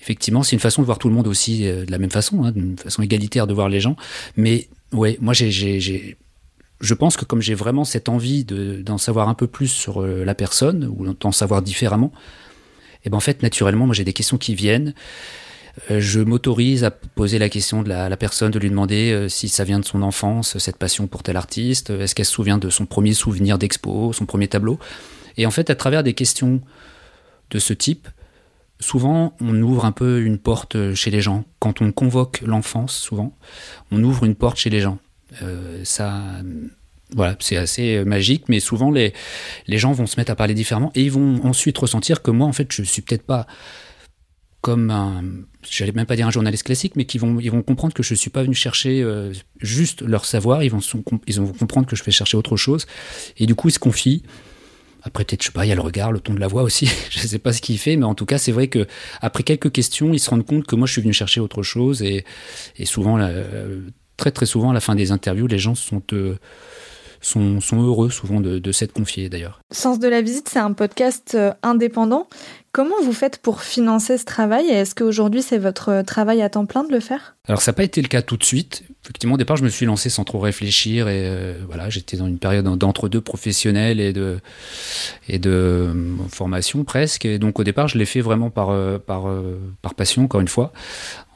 effectivement, 0.00 0.42
c'est 0.42 0.56
une 0.56 0.60
façon 0.60 0.82
de 0.82 0.86
voir 0.86 0.98
tout 0.98 1.08
le 1.08 1.14
monde 1.14 1.26
aussi 1.26 1.66
euh, 1.66 1.84
de 1.84 1.90
la 1.90 1.98
même 1.98 2.10
façon, 2.10 2.44
hein, 2.44 2.52
d'une 2.52 2.76
façon 2.76 3.02
égalitaire 3.02 3.46
de 3.46 3.54
voir 3.54 3.68
les 3.68 3.80
gens. 3.80 3.96
Mais 4.36 4.68
ouais, 4.92 5.18
moi, 5.20 5.34
je 5.34 6.94
pense 6.94 7.16
que 7.16 7.24
comme 7.24 7.42
j'ai 7.42 7.54
vraiment 7.54 7.84
cette 7.84 8.08
envie 8.08 8.44
d'en 8.44 8.98
savoir 8.98 9.28
un 9.28 9.34
peu 9.34 9.46
plus 9.46 9.68
sur 9.68 10.02
euh, 10.02 10.24
la 10.24 10.34
personne 10.34 10.90
ou 10.96 11.12
d'en 11.14 11.32
savoir 11.32 11.62
différemment, 11.62 12.12
et 13.02 13.04
eh 13.06 13.10
ben 13.10 13.16
en 13.16 13.20
fait, 13.20 13.42
naturellement, 13.42 13.86
moi, 13.86 13.94
j'ai 13.94 14.04
des 14.04 14.12
questions 14.12 14.36
qui 14.36 14.54
viennent. 14.54 14.92
Euh, 15.90 16.00
je 16.00 16.20
m'autorise 16.20 16.84
à 16.84 16.90
poser 16.90 17.38
la 17.38 17.48
question 17.48 17.82
de 17.82 17.88
la, 17.88 18.14
personne, 18.18 18.50
de 18.50 18.58
lui 18.58 18.68
demander 18.68 19.26
si 19.30 19.48
ça 19.48 19.64
vient 19.64 19.78
de 19.78 19.86
son 19.86 20.02
enfance, 20.02 20.58
cette 20.58 20.76
passion 20.76 21.06
pour 21.06 21.22
tel 21.22 21.38
artiste, 21.38 21.88
est-ce 21.88 22.14
qu'elle 22.14 22.26
se 22.26 22.32
souvient 22.32 22.58
de 22.58 22.68
son 22.68 22.84
premier 22.84 23.14
souvenir 23.14 23.56
d'expo, 23.56 24.12
son 24.12 24.26
premier 24.26 24.48
tableau? 24.48 24.78
Et 25.40 25.46
en 25.46 25.50
fait, 25.50 25.70
à 25.70 25.74
travers 25.74 26.02
des 26.02 26.12
questions 26.12 26.60
de 27.50 27.58
ce 27.58 27.72
type, 27.72 28.08
souvent 28.78 29.34
on 29.40 29.58
ouvre 29.62 29.86
un 29.86 29.92
peu 29.92 30.20
une 30.20 30.36
porte 30.36 30.94
chez 30.94 31.10
les 31.10 31.22
gens. 31.22 31.44
Quand 31.60 31.80
on 31.80 31.92
convoque 31.92 32.42
l'enfance, 32.42 32.94
souvent, 32.94 33.34
on 33.90 34.04
ouvre 34.04 34.26
une 34.26 34.34
porte 34.34 34.58
chez 34.58 34.68
les 34.68 34.80
gens. 34.80 34.98
Euh, 35.40 35.80
ça, 35.82 36.22
Voilà, 37.14 37.36
c'est 37.40 37.56
assez 37.56 38.04
magique, 38.04 38.50
mais 38.50 38.60
souvent 38.60 38.90
les, 38.90 39.14
gens 39.66 39.92
vont 39.92 40.06
se 40.06 40.20
mettre 40.20 40.30
à 40.30 40.36
parler 40.36 40.52
différemment 40.52 40.92
et 40.94 41.04
ils 41.04 41.10
vont 41.10 41.42
ensuite 41.42 41.78
ressentir 41.78 42.20
que 42.20 42.30
moi, 42.30 42.46
en 42.46 42.52
fait, 42.52 42.70
je 42.70 42.82
suis 42.82 43.00
peut-être 43.00 43.24
pas 43.24 43.46
comme 44.60 44.90
un, 44.90 45.24
j'allais 45.62 45.92
même 45.92 46.04
pas 46.04 46.16
dire 46.16 46.26
un 46.26 46.30
journaliste 46.30 46.64
classique, 46.64 46.96
mais 46.96 47.06
qui 47.06 47.16
vont, 47.16 47.40
ils 47.40 47.50
vont 47.50 47.62
comprendre 47.62 47.94
que 47.94 48.02
je 48.02 48.14
suis 48.14 48.28
pas 48.28 48.42
venu 48.42 48.54
chercher 48.54 49.00
euh, 49.00 49.32
juste 49.58 50.02
leur 50.02 50.26
savoir, 50.26 50.62
ils 50.62 50.70
vont, 50.70 50.80
ils 51.26 51.40
vont 51.40 51.46
comprendre 51.54 51.86
que 51.86 51.96
je 51.96 52.04
vais 52.04 52.12
chercher 52.12 52.36
autre 52.36 52.58
chose, 52.58 52.86
et 53.38 53.46
du 53.46 53.54
coup 53.54 53.68
ils 53.68 53.72
se 53.72 53.78
confient. 53.78 54.22
Après 55.02 55.24
peut-être 55.24 55.42
je 55.42 55.46
sais 55.46 55.52
pas, 55.52 55.64
il 55.64 55.68
y 55.68 55.72
a 55.72 55.74
le 55.74 55.80
regard, 55.80 56.12
le 56.12 56.20
ton 56.20 56.34
de 56.34 56.40
la 56.40 56.48
voix 56.48 56.62
aussi. 56.62 56.90
je 57.10 57.18
sais 57.18 57.38
pas 57.38 57.52
ce 57.52 57.60
qu'il 57.60 57.78
fait, 57.78 57.96
mais 57.96 58.04
en 58.04 58.14
tout 58.14 58.26
cas 58.26 58.38
c'est 58.38 58.52
vrai 58.52 58.68
que 58.68 58.86
après 59.20 59.42
quelques 59.42 59.72
questions, 59.72 60.12
ils 60.12 60.18
se 60.18 60.30
rendent 60.30 60.46
compte 60.46 60.66
que 60.66 60.76
moi 60.76 60.86
je 60.86 60.92
suis 60.92 61.02
venu 61.02 61.12
chercher 61.12 61.40
autre 61.40 61.62
chose, 61.62 62.02
et, 62.02 62.24
souvent, 62.84 63.18
très 64.16 64.30
très 64.30 64.46
souvent 64.46 64.70
à 64.70 64.74
la 64.74 64.80
fin 64.80 64.94
des 64.94 65.12
interviews, 65.12 65.46
les 65.46 65.58
gens 65.58 65.74
sont 65.74 66.02
euh, 66.12 66.36
sont, 67.20 67.60
heureux 67.72 68.10
souvent 68.10 68.40
de, 68.40 68.58
de 68.58 68.72
s'être 68.72 68.92
confiés 68.92 69.28
d'ailleurs. 69.28 69.60
Sens 69.70 69.98
de 69.98 70.08
la 70.08 70.22
visite, 70.22 70.48
c'est 70.48 70.58
un 70.58 70.72
podcast 70.72 71.32
euh, 71.34 71.52
indépendant 71.62 72.26
Comment 72.72 73.02
vous 73.02 73.12
faites 73.12 73.38
pour 73.38 73.62
financer 73.62 74.16
ce 74.16 74.24
travail 74.24 74.66
et 74.66 74.74
est-ce 74.74 74.94
qu'aujourd'hui 74.94 75.42
c'est 75.42 75.58
votre 75.58 76.02
travail 76.02 76.40
à 76.40 76.48
temps 76.48 76.66
plein 76.66 76.84
de 76.84 76.92
le 76.92 77.00
faire? 77.00 77.34
Alors 77.48 77.62
ça 77.62 77.72
n'a 77.72 77.74
pas 77.74 77.82
été 77.82 78.00
le 78.00 78.06
cas 78.06 78.22
tout 78.22 78.36
de 78.36 78.44
suite. 78.44 78.84
Effectivement, 79.02 79.34
au 79.34 79.38
départ, 79.38 79.56
je 79.56 79.64
me 79.64 79.68
suis 79.68 79.86
lancé 79.86 80.08
sans 80.08 80.22
trop 80.22 80.38
réfléchir 80.38 81.08
et 81.08 81.24
euh, 81.26 81.54
voilà, 81.66 81.90
j'étais 81.90 82.16
dans 82.16 82.28
une 82.28 82.38
période 82.38 82.64
d'entre-deux 82.64 83.20
professionnels 83.20 83.98
et 83.98 84.12
de 84.12 84.38
et 85.28 85.40
de 85.40 85.50
euh, 85.50 85.92
formation 86.28 86.84
presque. 86.84 87.24
Et 87.24 87.40
donc 87.40 87.58
au 87.58 87.64
départ, 87.64 87.88
je 87.88 87.98
l'ai 87.98 88.04
fait 88.04 88.20
vraiment 88.20 88.50
par 88.50 88.70
euh, 88.70 88.98
par 88.98 89.24
par 89.82 89.96
passion, 89.96 90.22
encore 90.22 90.40
une 90.40 90.46
fois, 90.46 90.72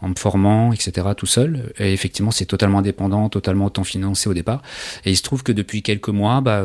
en 0.05 0.09
me 0.09 0.15
formant, 0.17 0.73
etc., 0.73 1.09
tout 1.17 1.27
seul. 1.27 1.73
Et 1.79 1.93
effectivement, 1.93 2.31
c'est 2.31 2.47
totalement 2.47 2.79
indépendant, 2.79 3.29
totalement 3.29 3.71
financé 3.85 4.29
au 4.29 4.35
départ. 4.35 4.63
Et 5.05 5.11
il 5.11 5.17
se 5.17 5.23
trouve 5.23 5.43
que 5.43 5.53
depuis 5.53 5.83
quelques 5.83 6.09
mois, 6.09 6.41
bah 6.41 6.63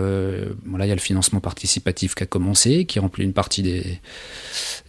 voilà, 0.66 0.86
il 0.86 0.90
y 0.90 0.92
a 0.92 0.96
le 0.96 1.02
financement 1.02 1.40
participatif 1.40 2.16
qui 2.16 2.24
a 2.24 2.26
commencé, 2.26 2.86
qui 2.86 3.00
remplit 3.00 3.24
une 3.24 3.34
partie 3.34 3.64
des 3.64 4.00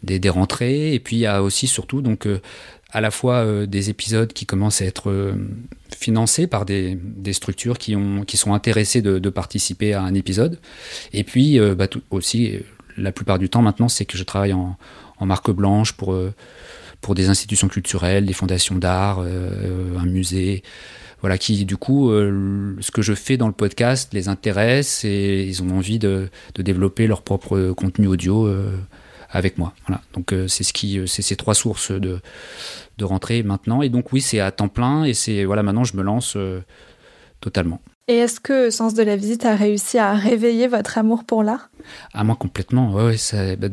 des, 0.03 0.29
rentrées. 0.29 0.95
Et 0.95 1.01
puis 1.01 1.17
il 1.17 1.21
y 1.21 1.27
a 1.27 1.43
aussi 1.43 1.67
surtout 1.67 2.03
donc 2.03 2.27
euh, 2.27 2.41
à 2.91 3.01
la 3.01 3.11
fois 3.11 3.37
euh, 3.37 3.67
des 3.67 3.91
épisodes 3.91 4.33
qui 4.33 4.47
commencent 4.47 4.83
à 4.83 4.87
être 4.87 5.11
euh, 5.11 5.35
financés 5.97 6.47
par 6.47 6.65
des, 6.65 6.99
structures 7.33 7.79
qui 7.79 7.97
sont 8.37 8.55
intéressées 8.55 9.03
de, 9.03 9.31
participer 9.31 9.95
à 9.95 10.03
un 10.03 10.15
épisode. 10.15 10.59
Et 11.13 11.25
puis 11.25 11.59
bah, 11.77 11.87
aussi, 12.11 12.59
la 12.97 13.13
plupart 13.13 13.39
du 13.39 13.49
temps 13.49 13.63
maintenant, 13.63 13.89
c'est 13.89 14.05
que 14.05 14.19
je 14.19 14.25
travaille 14.25 14.53
en, 14.53 14.77
marque 15.21 15.51
blanche 15.51 15.93
pour, 15.93 16.19
pour 17.01 17.15
des 17.15 17.29
institutions 17.29 17.69
culturelles, 17.69 18.27
des 18.27 18.33
fondations 18.33 18.77
d'art, 18.77 19.21
un 19.21 20.07
musée. 20.07 20.63
Voilà, 21.21 21.37
qui 21.37 21.65
du 21.67 21.77
coup, 21.77 22.11
ce 22.11 22.91
que 22.91 23.03
je 23.03 23.15
fais 23.15 23.37
dans 23.37 23.47
le 23.47 23.53
podcast 23.53 24.15
les 24.15 24.29
intéresse 24.29 25.05
et 25.05 25.45
ils 25.45 25.63
ont 25.63 25.71
envie 25.71 25.99
de, 25.99 26.31
de 26.55 26.63
développer 26.63 27.07
leur 27.07 27.23
propre 27.23 27.73
contenu 27.73 28.07
audio 28.07 28.49
avec 29.31 29.59
moi. 29.59 29.75
Voilà. 29.87 30.03
Donc 30.13 30.33
euh, 30.33 30.49
c'est 30.49 30.65
ce 30.65 30.73
qui, 30.73 30.99
euh, 30.99 31.07
c'est 31.07 31.23
ces 31.23 31.37
trois 31.37 31.55
sources 31.55 31.93
de 31.93 32.21
de 32.99 33.05
rentrée 33.05 33.43
maintenant. 33.43 33.83
Et 33.83 33.89
donc 33.89 34.13
oui, 34.13 34.21
c'est 34.21 34.41
à 34.41 34.51
temps 34.51 34.69
plein 34.69 35.05
et 35.05 35.15
c'est 35.15 35.45
voilà 35.45 35.63
maintenant 35.63 35.85
je 35.85 35.97
me 35.97 36.03
lance 36.03 36.35
euh, 36.37 36.61
totalement. 37.41 37.81
Et 38.09 38.17
est-ce 38.17 38.41
que 38.41 38.71
Sens 38.71 38.95
de 38.95 39.03
la 39.03 39.17
visite 39.17 39.45
a 39.45 39.55
réussi 39.55 39.99
à 39.99 40.15
réveiller 40.15 40.67
votre 40.67 40.99
amour 40.99 41.25
pour 41.25 41.43
l'art? 41.45 41.71
Ah 42.13 42.25
moi 42.25 42.37
complètement. 42.37 42.93
Ouais, 42.93 43.17
ça, 43.17 43.57
bah, 43.57 43.69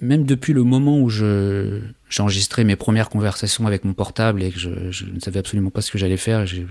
même 0.00 0.24
depuis 0.24 0.54
le 0.54 0.62
moment 0.62 0.98
où 0.98 1.10
je 1.10 1.80
j'ai 2.12 2.22
enregistré 2.22 2.62
mes 2.64 2.76
premières 2.76 3.08
conversations 3.08 3.66
avec 3.66 3.84
mon 3.84 3.94
portable 3.94 4.42
et 4.42 4.50
que 4.50 4.58
je, 4.58 4.68
ne 4.68 5.20
savais 5.20 5.38
absolument 5.38 5.70
pas 5.70 5.80
ce 5.80 5.90
que 5.90 5.96
j'allais 5.96 6.18
faire, 6.18 6.46
je, 6.46 6.62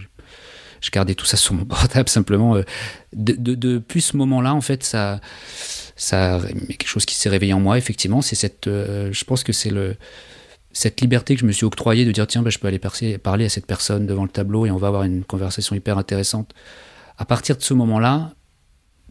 je 0.82 0.92
gardais 0.92 1.16
tout 1.16 1.26
ça 1.26 1.36
sur 1.36 1.56
mon 1.56 1.66
portable 1.76 2.10
simplement. 2.10 2.56
De, 2.56 2.64
de, 3.14 3.56
depuis 3.56 4.02
ce 4.02 4.16
moment-là, 4.18 4.54
en 4.54 4.62
fait, 4.62 4.84
ça 4.84 5.20
ça 5.96 6.40
quelque 6.68 6.88
chose 6.88 7.06
qui 7.06 7.16
s'est 7.16 7.30
réveillé 7.30 7.54
en 7.54 7.60
moi 7.60 7.78
effectivement 7.78 8.24
c'est 8.24 8.36
cette 8.36 8.66
euh, 8.66 9.10
je 9.12 9.24
pense 9.24 9.44
que 9.44 9.54
c'est 9.54 9.70
le 9.70 9.96
cette 10.72 11.00
liberté 11.00 11.36
que 11.36 11.42
je 11.42 11.46
me 11.46 11.52
suis 11.52 11.66
octroyée 11.66 12.06
de 12.06 12.12
dire 12.12 12.26
tiens 12.26 12.42
ben, 12.42 12.50
je 12.50 12.58
peux 12.58 12.68
aller 12.68 12.80
parler 13.20 13.46
à 13.46 13.50
cette 13.50 13.68
personne 13.68 14.08
devant 14.08 14.24
le 14.24 14.30
tableau 14.30 14.66
et 14.66 14.72
on 14.72 14.78
va 14.78 14.88
avoir 14.88 15.04
une 15.04 15.24
conversation 15.24 15.76
hyper 15.76 16.00
intéressante 16.00 16.56
à 17.20 17.26
partir 17.26 17.56
de 17.56 17.62
ce 17.62 17.76
moment 17.76 18.00
là 18.00 18.34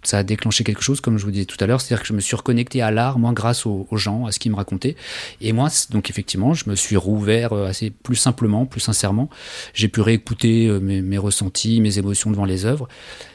ça 0.03 0.19
a 0.19 0.23
déclenché 0.23 0.65
quelque 0.65 0.83
chose, 0.83 1.01
comme 1.01 1.19
je 1.19 1.25
vous 1.25 1.31
disais 1.31 1.45
tout 1.45 1.57
à 1.61 1.67
l'heure, 1.67 1.81
c'est-à-dire 1.81 2.03
que 2.03 2.09
je 2.09 2.15
me 2.15 2.21
suis 2.21 2.35
reconnecté 2.35 2.81
à 2.81 2.91
l'art, 2.91 3.19
moi, 3.19 3.33
grâce 3.33 3.67
aux, 3.67 3.87
gens, 3.93 4.27
à 4.27 4.33
ce 4.33 4.39
qu'ils 4.39 4.51
me 4.51 4.57
racontaient. 4.57 4.97
Et 5.41 5.53
moi, 5.53 5.69
donc 5.91 6.09
effectivement, 6.09 6.55
je 6.55 6.71
me 6.71 6.75
suis 6.75 6.97
rouvert 6.97 7.53
euh, 7.53 7.67
assez 7.67 7.91
plus 7.91 8.17
simplement, 8.17 8.67
plus 8.67 8.81
sincèrement. 8.81 9.29
J'ai 9.75 9.89
pu 9.89 10.01
réécouter 10.01 10.69
euh, 10.69 10.81
mes, 10.81 11.19
ressentis, 11.19 11.81
mes 11.81 11.99
émotions 11.99 12.31
devant 12.31 12.47
les 12.47 12.65
œuvres. 12.65 12.89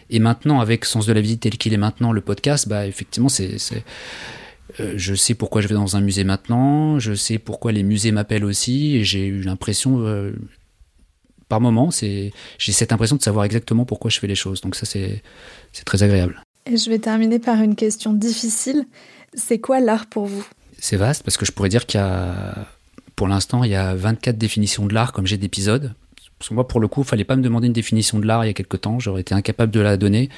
Et 0.09 0.19
maintenant, 0.19 0.59
avec 0.59 0.85
Sens 0.85 1.05
de 1.05 1.13
la 1.13 1.21
visite 1.21 1.41
tel 1.41 1.57
qu'il 1.57 1.73
est 1.73 1.77
maintenant, 1.77 2.11
le 2.11 2.21
podcast, 2.21 2.67
bah 2.67 2.87
effectivement, 2.87 3.29
c'est 3.29 3.57
euh, 4.79 4.93
je 4.97 5.13
sais 5.13 5.35
pourquoi 5.35 5.61
je 5.61 5.67
vais 5.67 5.75
dans 5.75 5.95
un 5.95 6.01
musée 6.01 6.23
maintenant, 6.23 6.99
je 6.99 7.13
sais 7.13 7.37
pourquoi 7.37 7.71
les 7.71 7.83
musées 7.83 8.11
m'appellent 8.11 8.45
aussi, 8.45 8.95
et 8.97 9.03
j'ai 9.03 9.25
eu 9.27 9.41
l'impression, 9.41 10.03
par 11.47 11.61
moment, 11.61 11.89
j'ai 11.91 12.31
cette 12.59 12.91
impression 12.91 13.15
de 13.15 13.21
savoir 13.21 13.45
exactement 13.45 13.85
pourquoi 13.85 14.09
je 14.09 14.19
fais 14.19 14.27
les 14.27 14.35
choses. 14.35 14.61
Donc 14.61 14.75
ça, 14.75 14.85
c'est 14.85 15.21
très 15.85 16.03
agréable. 16.03 16.44
Et 16.65 16.77
je 16.77 16.89
vais 16.89 16.99
terminer 16.99 17.39
par 17.39 17.61
une 17.61 17.75
question 17.75 18.13
difficile. 18.13 18.85
C'est 19.33 19.59
quoi 19.59 19.79
l'art 19.79 20.07
pour 20.07 20.25
vous? 20.25 20.45
C'est 20.79 20.97
vaste 20.97 21.23
parce 21.23 21.37
que 21.37 21.45
je 21.45 21.51
pourrais 21.51 21.69
dire 21.69 21.85
qu'il 21.85 21.99
y 21.99 22.03
a, 22.03 22.67
pour 23.15 23.27
l'instant, 23.27 23.63
il 23.63 23.71
y 23.71 23.75
a 23.75 23.95
24 23.95 24.37
définitions 24.37 24.85
de 24.85 24.93
l'art 24.93 25.13
comme 25.13 25.27
j'ai 25.27 25.37
d'épisodes. 25.37 25.93
Parce 26.39 26.49
que 26.49 26.53
moi, 26.53 26.67
pour 26.67 26.79
le 26.79 26.87
coup, 26.87 27.01
il 27.01 27.07
fallait 27.07 27.23
pas 27.23 27.35
me 27.35 27.43
demander 27.43 27.67
une 27.67 27.73
définition 27.73 28.19
de 28.19 28.25
l'art 28.25 28.43
il 28.43 28.47
y 28.47 28.51
a 28.51 28.53
quelque 28.53 28.77
temps. 28.77 28.99
J'aurais 28.99 29.21
été 29.21 29.33
incapable 29.33 29.71
de 29.71 29.79
la 29.79 29.95
donner, 29.95 30.29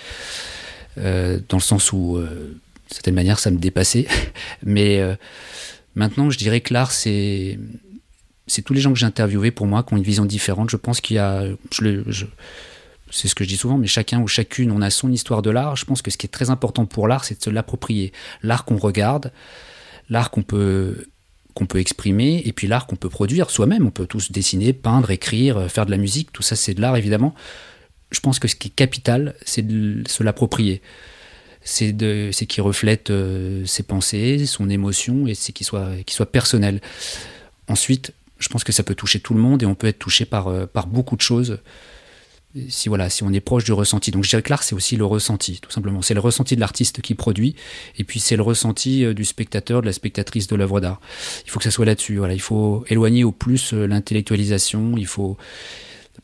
euh, 0.98 1.40
dans 1.50 1.58
le 1.58 1.62
sens 1.62 1.92
où, 1.92 2.18
euh, 2.18 2.60
de 2.90 2.94
certaine 2.94 3.16
manière, 3.16 3.40
ça 3.40 3.50
me 3.50 3.58
dépassait. 3.58 4.08
Mais 4.64 5.00
euh, 5.00 5.16
maintenant, 5.96 6.30
je 6.30 6.38
dirais 6.38 6.62
que 6.62 6.74
l'art, 6.74 6.92
c'est 6.92 7.58
c'est 8.50 8.62
tous 8.62 8.74
les 8.74 8.80
gens 8.80 8.94
que 8.94 8.98
j'ai 8.98 9.06
interviewés 9.06 9.52
pour 9.52 9.68
moi 9.68 9.84
qui 9.84 9.94
ont 9.94 9.98
une 9.98 10.04
vision 10.04 10.24
différente. 10.24 10.70
Je 10.70 10.78
pense 10.78 11.02
qu'il 11.02 11.18
y 11.18 11.20
a, 11.20 11.44
je, 11.72 12.04
je, 12.08 12.26
c'est 13.10 13.28
ce 13.28 13.36
que 13.36 13.44
je 13.44 13.50
dis 13.50 13.58
souvent, 13.58 13.78
mais 13.78 13.88
chacun 13.88 14.22
ou 14.22 14.28
chacune, 14.28 14.72
on 14.72 14.82
a 14.82 14.90
son 14.90 15.12
histoire 15.12 15.42
de 15.42 15.50
l'art. 15.50 15.76
Je 15.76 15.86
pense 15.86 16.02
que 16.02 16.12
ce 16.12 16.18
qui 16.18 16.26
est 16.26 16.30
très 16.30 16.50
important 16.50 16.86
pour 16.86 17.08
l'art, 17.08 17.24
c'est 17.24 17.40
de 17.40 17.44
se 17.44 17.50
l'approprier. 17.50 18.12
L'art 18.44 18.66
qu'on 18.66 18.78
regarde, 18.78 19.32
l'art 20.10 20.32
qu'on 20.32 20.44
peut 20.44 21.08
peut 21.66 21.80
exprimer, 21.80 22.44
et 22.46 22.54
puis 22.54 22.68
l'art 22.68 22.86
qu'on 22.86 22.96
peut 22.96 23.10
produire 23.10 23.50
soi-même. 23.50 23.88
On 23.88 23.92
peut 23.92 24.06
tous 24.06 24.32
dessiner, 24.32 24.74
peindre, 24.74 25.10
écrire, 25.10 25.70
faire 25.72 25.86
de 25.86 25.92
la 25.92 25.98
musique. 25.98 26.32
Tout 26.32 26.44
ça, 26.44 26.56
c'est 26.56 26.74
de 26.74 26.82
l'art, 26.82 26.96
évidemment. 26.96 27.34
Je 28.12 28.20
pense 28.20 28.38
que 28.40 28.48
ce 28.48 28.56
qui 28.56 28.68
est 28.68 28.76
capital, 28.76 29.36
c'est 29.44 29.66
de 29.66 30.04
se 30.08 30.24
l'approprier. 30.24 30.82
C'est 31.62 31.92
de, 31.92 32.30
c'est 32.32 32.46
qui 32.46 32.62
reflète 32.62 33.10
euh, 33.10 33.66
ses 33.66 33.84
pensées, 33.84 34.46
son 34.46 34.70
émotion, 34.70 35.28
et 35.28 35.34
c'est 35.34 35.52
qu'il 35.52 35.66
soit, 35.66 35.90
qu'il 36.06 36.16
soit 36.16 36.32
personnel. 36.32 36.80
Ensuite, 37.68 38.14
je 38.40 38.48
pense 38.48 38.64
que 38.64 38.72
ça 38.72 38.84
peut 38.84 38.96
toucher 38.96 39.20
tout 39.20 39.34
le 39.34 39.42
monde, 39.42 39.64
et 39.64 39.66
on 39.66 39.76
peut 39.76 39.88
être 39.88 40.00
touché 40.00 40.26
par, 40.26 40.48
euh, 40.48 40.66
par 40.66 40.88
beaucoup 40.88 41.16
de 41.16 41.22
choses 41.22 41.60
si 42.70 42.90
voilà, 42.90 43.10
si 43.10 43.24
on 43.24 43.32
est 43.32 43.40
proche 43.40 43.64
du 43.64 43.74
ressenti. 43.74 44.12
Donc 44.12 44.26
que 44.26 44.50
l'art 44.50 44.64
c'est 44.64 44.76
aussi 44.76 44.96
le 44.96 45.06
ressenti, 45.06 45.60
tout 45.62 45.72
simplement. 45.72 46.02
C'est 46.02 46.14
le 46.14 46.20
ressenti 46.20 46.56
de 46.56 46.60
l'artiste 46.60 47.02
qui 47.02 47.16
produit, 47.16 47.56
et 47.98 48.04
puis 48.04 48.20
c'est 48.20 48.36
le 48.36 48.44
ressenti 48.44 49.04
euh, 49.04 49.14
du 49.14 49.26
spectateur, 49.26 49.82
de 49.82 49.88
la 49.88 49.94
spectatrice 49.94 50.48
de 50.48 50.56
l'œuvre 50.56 50.80
d'art. 50.80 51.00
Il 51.46 51.52
faut 51.52 51.60
que 51.60 51.64
ça 51.64 51.72
soit 51.72 51.86
là-dessus. 51.86 52.18
Voilà, 52.18 52.34
il 52.34 52.42
faut 52.42 52.86
éloigner 52.90 53.24
au 53.24 53.32
plus 53.32 53.74
euh, 53.74 53.88
l'intellectualisation. 53.88 54.96
Il 54.98 55.08
faut 55.08 55.38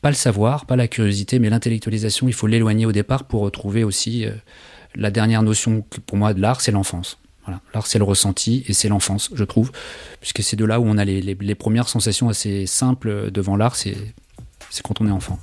pas 0.00 0.10
le 0.10 0.16
savoir, 0.16 0.66
pas 0.66 0.76
la 0.76 0.88
curiosité, 0.88 1.38
mais 1.38 1.50
l'intellectualisation. 1.50 2.28
Il 2.28 2.34
faut 2.34 2.46
l'éloigner 2.46 2.86
au 2.86 2.92
départ 2.92 3.24
pour 3.24 3.42
retrouver 3.42 3.84
aussi 3.84 4.26
euh, 4.26 4.32
la 4.94 5.10
dernière 5.10 5.42
notion 5.42 5.84
pour 6.06 6.16
moi 6.16 6.34
de 6.34 6.40
l'art, 6.40 6.60
c'est 6.60 6.72
l'enfance. 6.72 7.18
Voilà. 7.44 7.60
L'art, 7.74 7.86
c'est 7.86 7.98
le 7.98 8.04
ressenti 8.04 8.64
et 8.68 8.72
c'est 8.72 8.88
l'enfance, 8.88 9.30
je 9.34 9.44
trouve, 9.44 9.70
puisque 10.20 10.42
c'est 10.42 10.56
de 10.56 10.64
là 10.64 10.80
où 10.80 10.84
on 10.86 10.96
a 10.96 11.04
les, 11.04 11.20
les 11.20 11.54
premières 11.54 11.88
sensations 11.88 12.28
assez 12.30 12.66
simples 12.66 13.30
devant 13.30 13.56
l'art, 13.56 13.76
c'est 13.76 13.96
quand 14.82 15.00
on 15.00 15.06
est 15.06 15.10
enfant. 15.10 15.38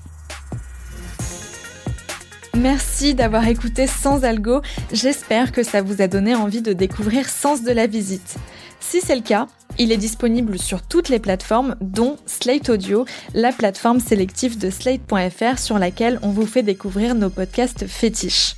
Merci 2.57 3.15
d'avoir 3.15 3.47
écouté 3.47 3.87
Sans 3.87 4.25
Algo. 4.25 4.61
J'espère 4.91 5.51
que 5.51 5.63
ça 5.63 5.81
vous 5.81 6.01
a 6.01 6.07
donné 6.07 6.35
envie 6.35 6.61
de 6.61 6.73
découvrir 6.73 7.29
Sens 7.29 7.63
de 7.63 7.71
la 7.71 7.87
visite. 7.87 8.35
Si 8.81 8.99
c'est 8.99 9.15
le 9.15 9.21
cas, 9.21 9.47
il 9.77 9.91
est 9.91 9.97
disponible 9.97 10.59
sur 10.59 10.81
toutes 10.81 11.07
les 11.07 11.19
plateformes, 11.19 11.75
dont 11.79 12.17
Slate 12.25 12.69
Audio, 12.69 13.05
la 13.33 13.53
plateforme 13.53 14.01
sélective 14.01 14.57
de 14.57 14.69
slate.fr 14.69 15.59
sur 15.59 15.79
laquelle 15.79 16.19
on 16.23 16.31
vous 16.31 16.45
fait 16.45 16.63
découvrir 16.63 17.15
nos 17.15 17.29
podcasts 17.29 17.87
fétiches. 17.87 18.55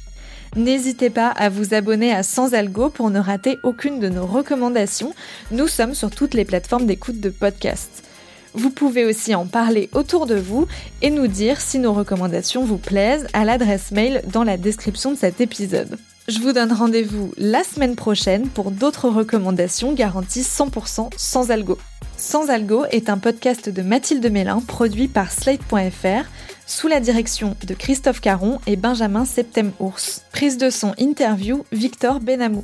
N'hésitez 0.56 1.10
pas 1.10 1.30
à 1.30 1.50
vous 1.50 1.74
abonner 1.74 2.14
à 2.14 2.24
Sans 2.24 2.54
Algo 2.56 2.90
pour 2.90 3.12
ne 3.12 3.20
rater 3.20 3.60
aucune 3.64 4.00
de 4.00 4.10
nos 4.10 4.26
recommandations. 4.26 5.14
Nous 5.52 5.68
sommes 5.68 5.94
sur 5.94 6.10
toutes 6.10 6.34
les 6.34 6.46
plateformes 6.46 6.88
d'écoute 6.88 7.20
de 7.20 7.30
podcasts. 7.30 8.04
Vous 8.54 8.70
pouvez 8.70 9.06
aussi 9.06 9.34
en 9.36 9.46
parler 9.46 9.90
autour 9.94 10.26
de 10.26 10.36
vous 10.36 10.68
et 11.02 11.10
nous 11.10 11.28
dire 11.28 11.60
si 11.60 11.80
nos 11.80 11.94
recommandations 11.94 12.66
vous 12.66 12.78
plaisent 12.78 13.28
à 13.34 13.46
l'adresse 13.46 13.92
mail 13.92 14.22
dans 14.32 14.44
la 14.44 14.58
description 14.58 15.12
de 15.12 15.18
cet 15.18 15.42
épisode. 15.42 15.98
Je 16.28 16.40
vous 16.40 16.54
donne 16.54 16.72
rendez-vous 16.72 17.34
la 17.38 17.64
semaine 17.64 17.96
prochaine 17.96 18.48
pour 18.48 18.72
d'autres 18.72 19.10
recommandations 19.10 19.94
garanties 19.94 20.42
100% 20.42 21.10
sans 21.18 21.52
algo. 21.52 21.78
Sans 22.16 22.50
Algo 22.50 22.86
est 22.92 23.10
un 23.10 23.18
podcast 23.18 23.70
de 23.70 23.82
Mathilde 23.82 24.32
Mélin 24.32 24.62
produit 24.62 25.08
par 25.08 25.32
Slate.fr 25.32 26.26
sous 26.66 26.88
la 26.88 27.00
direction 27.00 27.58
de 27.66 27.74
Christophe 27.74 28.22
Caron 28.22 28.60
et 28.68 28.78
Benjamin 28.78 29.26
Septem-Ours. 29.26 30.22
Prise 30.32 30.58
de 30.58 30.70
son 30.70 30.94
interview 30.98 31.66
Victor 31.72 32.20
Benamou. 32.20 32.64